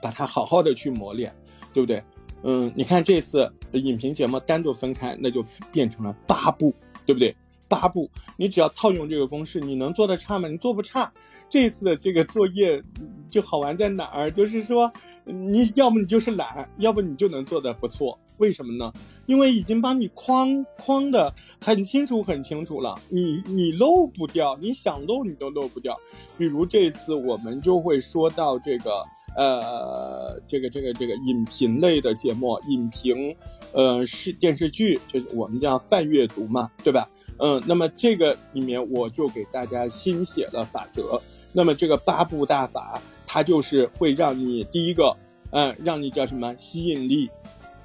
[0.02, 1.34] 把它好好的去磨练，
[1.72, 2.02] 对不对？
[2.42, 5.42] 嗯，你看这次影评节目单独分开，那就
[5.72, 6.74] 变成了八部，
[7.06, 7.34] 对不对？
[7.68, 10.48] 八步，你只要套用这个公式，你能做的差吗？
[10.48, 11.12] 你做不差。
[11.48, 12.82] 这次的这个作业
[13.30, 14.30] 就好玩在哪儿？
[14.30, 14.92] 就是说，
[15.24, 18.18] 你要么你就是懒，要不你就能做的不错。
[18.38, 18.92] 为什么呢？
[19.24, 25.98] 因为已经把你框框的很清楚很清楚了，你你漏不掉，你想漏你都漏不掉。
[26.36, 29.04] 比如这次我们就会说到这个。
[29.38, 33.36] 呃，这个这个这个影评类的节目，影评，
[33.72, 37.06] 呃，是电视剧，就是我们叫泛阅读嘛，对吧？
[37.38, 41.20] 嗯，那么这个里面我就给大家新写了法则。
[41.52, 45.16] 那么这个八步大法，它就是会让你第一个，
[45.50, 47.30] 嗯，让你叫什么吸引力，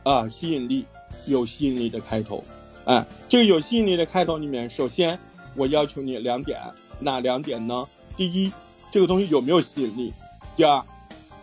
[0.04, 0.86] 啊，吸引力，
[1.26, 2.44] 有吸引力的开头，
[2.86, 5.18] 哎，这个有吸引力的开头里面，首先
[5.56, 6.60] 我要求你两点，
[7.00, 7.88] 哪两点呢？
[8.18, 8.52] 第一，
[8.92, 10.14] 这个东西有没有吸引力？
[10.56, 10.84] 第二。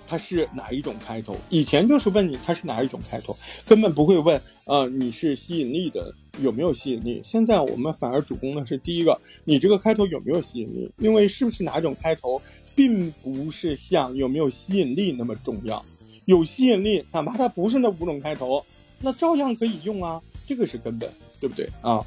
[0.09, 1.37] 它是哪一种开头？
[1.51, 3.37] 以前就是问你它是哪一种开头，
[3.67, 7.21] 根本不会问，呃，你是吸引力的有没有吸引力？
[7.23, 10.91] 现在我们反而主攻的是第一个，你这个开头有没有吸引力？
[10.99, 12.41] 因为是不是哪种开头，
[12.75, 15.85] 并不是像有没有吸引力那么重要，
[16.25, 18.65] 有吸引力，哪怕它不是那五种开头，
[19.01, 21.11] 那照样可以用啊，这个是根本，
[21.41, 22.05] 对不对啊？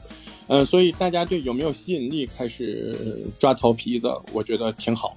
[0.48, 5.16] 嗯，所以大家对有没有吸引力开始抓头皮子，我觉得挺好，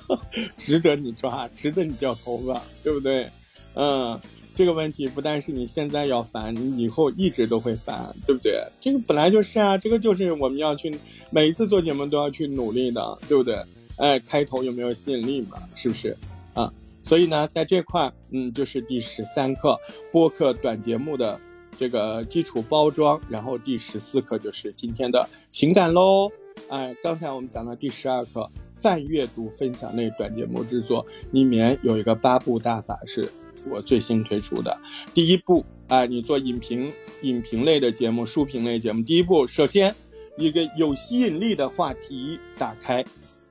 [0.56, 3.28] 值得你抓，值得你掉头发，对不对？
[3.74, 4.18] 嗯，
[4.54, 8.58] 这个问题不但是你现在要烦，你以后一直都会烦，对不对？
[8.80, 10.98] 这个本来就是啊，这个就是我们要去
[11.28, 13.62] 每一次做节目都要去努力的，对不对？
[13.96, 15.58] 哎，开头有没有吸引力嘛？
[15.74, 16.16] 是不是？
[16.54, 19.78] 啊，所以呢，在这块，嗯，就是第十三课
[20.10, 21.38] 播客短节目的。
[21.80, 26.30] 这个基础包装，然后第十四课就是今天的情感喽。
[26.68, 33.32] 哎，刚才我们讲了第十二课泛阅读分享类短节目制作，里面有一个八步大法是
[33.66, 34.78] 我最新推出的。
[35.14, 39.94] 第一步，哎，你做影评、影评类的节目、书评类节目，第一步，首先
[40.36, 43.02] 一个有吸引力的话题打开。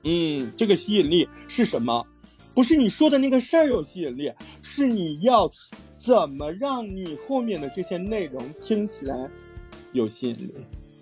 [0.04, 2.06] 嗯，这个吸引力是什么？
[2.54, 5.50] 不是你说的那个事儿有吸引力，是你要。
[6.00, 9.30] 怎么让你后面的这些内容听起来
[9.92, 10.54] 有吸引力？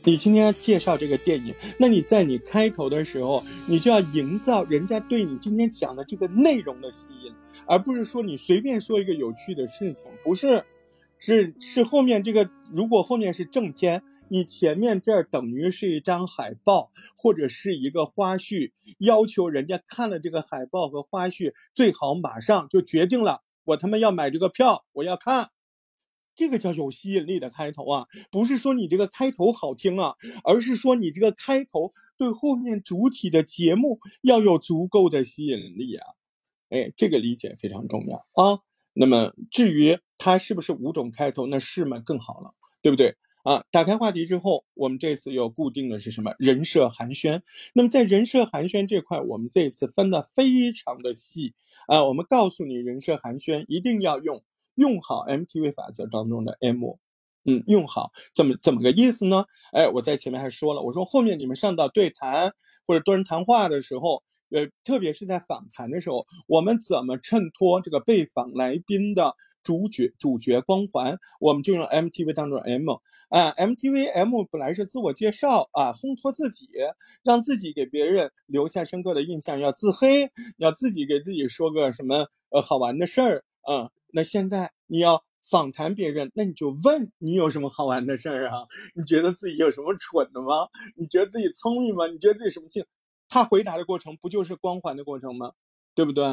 [0.03, 7.33] 你今天要介绍这个电影，那你在你开头的时候，你就要营造人家对你今天讲的这个内容的吸引，
[7.65, 10.65] 而不是说你随便说一个有趣的事情，不是，
[11.21, 23.43] 是是后面这个，如果后面是正片，你前面这儿等于是一张海报或者是一个花絮，要求人家看了这个海报和花絮，最好马上就决定了。
[23.69, 25.51] 我他妈要买这个票，我要看，
[26.35, 28.07] 这个叫有吸引力的开头啊！
[28.31, 36.07] 不是说你这个开头好听啊，而是说你这个开头对后面主体的节目要有足够的吸引力啊！
[36.71, 38.61] 哎，这个理解非常重要啊。
[38.95, 43.17] 那么至于它是不是五种开头，那是嘛更好了，对不对？
[43.45, 47.41] 啊，打开话题之后，我们这次有固定的是什么人设寒暄？
[47.73, 51.55] 那么在人设寒暄这块，我们这次分的非常的细
[51.87, 52.05] 啊。
[52.05, 54.43] 我们告诉你，人设寒暄一定要用
[54.75, 56.99] 用好 MTV 法则当中的 M，
[57.45, 59.45] 嗯，用好怎么怎么个意思呢？
[59.73, 62.53] 哎，我在前面还说了，我说后面你们上到对谈
[62.87, 69.35] 或者多人谈话的时候，呃，特别是在访谈的时候，我们怎么衬托这个被访来宾的？
[69.69, 72.91] 主角主角光环，我们就用 MTV 当中 M
[73.29, 76.67] 啊，MTV M 本来是自我介绍啊，烘托自己，
[77.23, 83.91] 让自己给别人留下深刻的印象，要自黑，要自己给自己说个什么呃好玩的事儿啊。
[84.11, 88.67] 那现在你要访谈别人，那你就问你有什么好玩的事儿啊？
[88.95, 90.69] 你觉得自己有什么蠢的吗？
[90.97, 92.07] 你觉得自己聪明吗？
[92.07, 92.87] 你觉得自己什么性？
[93.29, 95.53] 他回答的过程不就是光环的过程吗？
[95.95, 96.25] 对不对？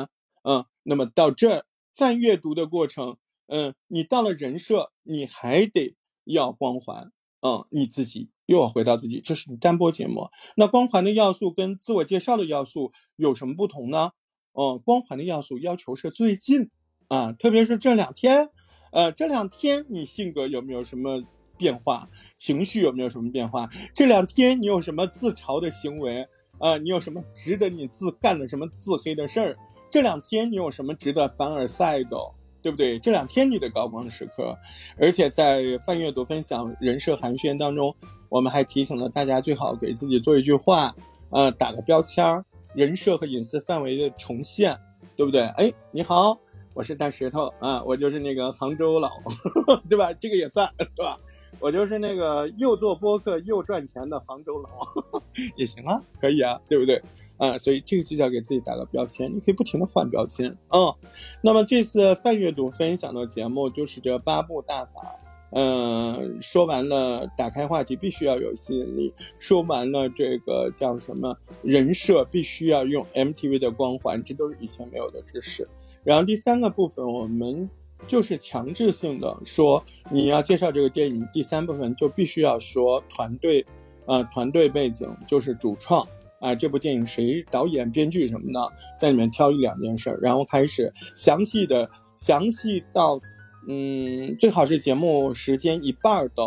[0.43, 3.17] 嗯，那么到这儿泛阅读的过程。
[3.47, 10.29] 嗯，你到了人设，你还得要光环，嗯，你自己又要回到自己，这是你单播节目。
[10.55, 14.11] 那光环的要素跟自我介绍的要素有什么不同呢？
[14.53, 16.69] 嗯，光环的要素要求是最近
[17.07, 18.49] 啊，特别是这两天，
[18.91, 21.23] 呃，这两天你性格有没有什么
[21.57, 23.69] 变化，情绪有没有什么变化？
[23.93, 26.27] 这两天你有什么自嘲的行为
[26.59, 26.77] 啊？
[26.77, 29.57] 你有什么值得你自干的什么自黑的事儿？
[29.91, 32.17] 这两天你有什么值得凡尔赛的？
[32.65, 32.97] 对不对？
[32.97, 34.57] 这两天你的高光时刻，
[34.97, 37.95] 而且在泛阅读分享人设寒暄当中，
[38.27, 40.95] 我们还提醒了大家最好给自己做一句话，
[41.29, 42.43] 呃，打个标签儿，
[42.73, 44.75] 人设和隐私范围的重现，
[45.15, 45.43] 对不对？
[45.43, 46.35] 哎，你好，
[46.73, 49.11] 我是大石头啊，我就是那个杭州佬，
[49.87, 50.11] 对吧？
[50.13, 51.19] 这个也算，对吧？
[51.59, 54.69] 我就是那个又做播客又赚钱的杭州佬，
[55.55, 56.99] 也行啊，可以啊，对不对？
[57.37, 60.95] 啊，所以这个就叫给自己打个标签，你可以不停的换标签啊。
[61.41, 65.19] 那么这次泛阅读分享的节目就是这八部大法。
[65.51, 69.13] 嗯，说完了，打开话题必须要有吸引力。
[69.39, 75.65] 说完了，这个叫什么人设必须要用 MTV 的光环，这都是以前没有的知识。
[76.03, 77.69] 然后第三个部分，我们
[78.05, 79.81] 就是强制性的说，
[80.11, 83.65] 你要介绍这个电影，第三部分就必须要说团队，
[84.07, 86.05] 呃，团队背景就是主创
[86.39, 88.59] 啊，这部电影谁导演、编剧什么的，
[88.99, 93.19] 在里面挑一两件事儿，然后开始详细的、详细到。
[93.67, 96.43] 嗯，最好是节目时间一半的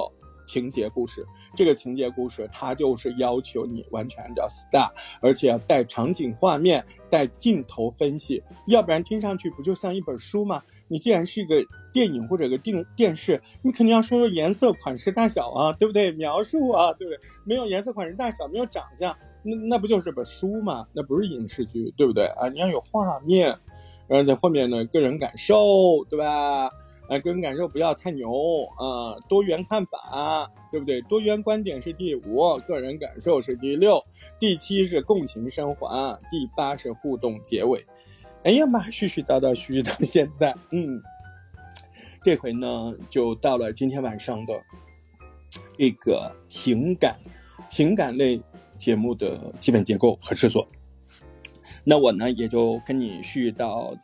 [0.46, 1.26] 情节故事。
[1.56, 4.88] 这个情节故事，它就是要求你完全按照 star，
[5.20, 10.62] 而且要带场景画面、带镜头分析，要不然听上去不就像一本书吗？
[10.86, 11.56] 你既然是一个
[11.92, 16.12] 电影或者个电电视，你肯定要说说颜色、款式、大小啊，对不对？
[16.12, 17.18] 描述啊，对不对？
[17.44, 20.86] 没有颜色、款式、大小，没有长相，那那不就是本书吗？
[20.92, 22.48] 那不是影视剧，对不对啊？
[22.48, 23.56] 你要有画面，
[24.06, 26.70] 然后在后面呢，个人感受，对吧？
[27.08, 28.28] 哎，个人感受不要太牛
[28.76, 29.16] 啊！
[29.30, 31.00] 多元看法，对不对？
[31.02, 33.98] 多元观点是第五，个人感受是第六，
[34.38, 37.82] 第七是共情升华，第八是互动结尾。
[38.44, 41.00] 哎呀妈，絮絮叨叨，絮到现在，嗯，
[42.22, 44.62] 这回呢就到了今天晚上的
[45.78, 47.16] 这个情感
[47.70, 48.38] 情感类
[48.78, 50.66] 节目的基本结构和制作。
[51.84, 53.94] 那我呢也就跟你絮絮到。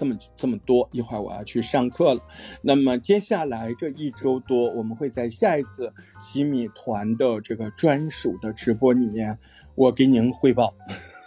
[0.00, 2.22] 这么这么多，一会儿我要去上课了。
[2.62, 9.40] 那么接下来这一周多，我们会在下一次洗米团的这个专属的直播里面，
[9.74, 10.72] 我给您汇报。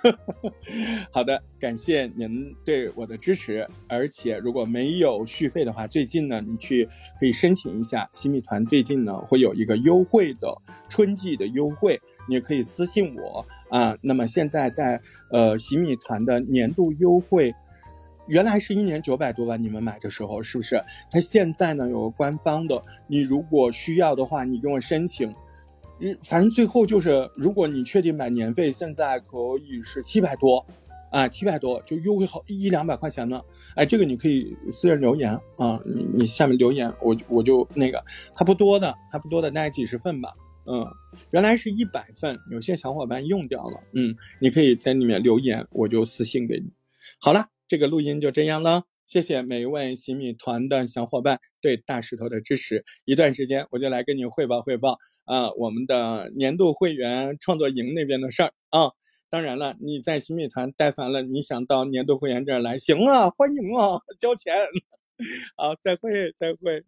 [1.12, 3.68] 好的，感谢您对我的支持。
[3.90, 6.88] 而且如果没有续费的话，最近呢，你去
[7.20, 13.98] 可以申请一下洗米团，最近呢会有一个优惠的春季的优惠，你可以私信我啊。
[14.02, 15.02] 那么现在在
[15.32, 17.54] 呃洗米团的年度优惠。
[18.28, 20.82] 原来是一年九百多万，你们买的时候是不是？
[21.10, 25.34] 它现在呢有官方的，你如果需要的话，你跟我申请。
[26.00, 30.66] 嗯，反正最后就是，如果你确定买年费，现在可以是七百多，
[31.12, 33.42] 啊，七百多就优惠好一两百块钱呢。
[33.76, 38.02] 哎，这个你可以私人留言啊，你你下面留言，我我就那个，
[38.34, 40.32] 它不多的，它不多的，大概几十份吧。
[40.72, 40.88] 嗯，
[41.32, 43.82] 原来是一百份，有些小伙伴用掉了。
[43.94, 46.72] 嗯，你可以在里面留言，我就私信给你。
[47.20, 47.48] 好了。
[47.68, 52.84] 这个录音就这样了，谢谢每一位洗米团的小伙伴对大石头的支持。
[53.06, 58.92] 一段时间我就来跟你汇报汇报啊，我们的年度会员创作营那边的事儿啊。
[59.30, 64.54] 当然了，你在洗米团待烦了，你想到年度会员这儿来，行啊，欢迎啊，交钱。
[65.56, 66.84] 好，再会，再会。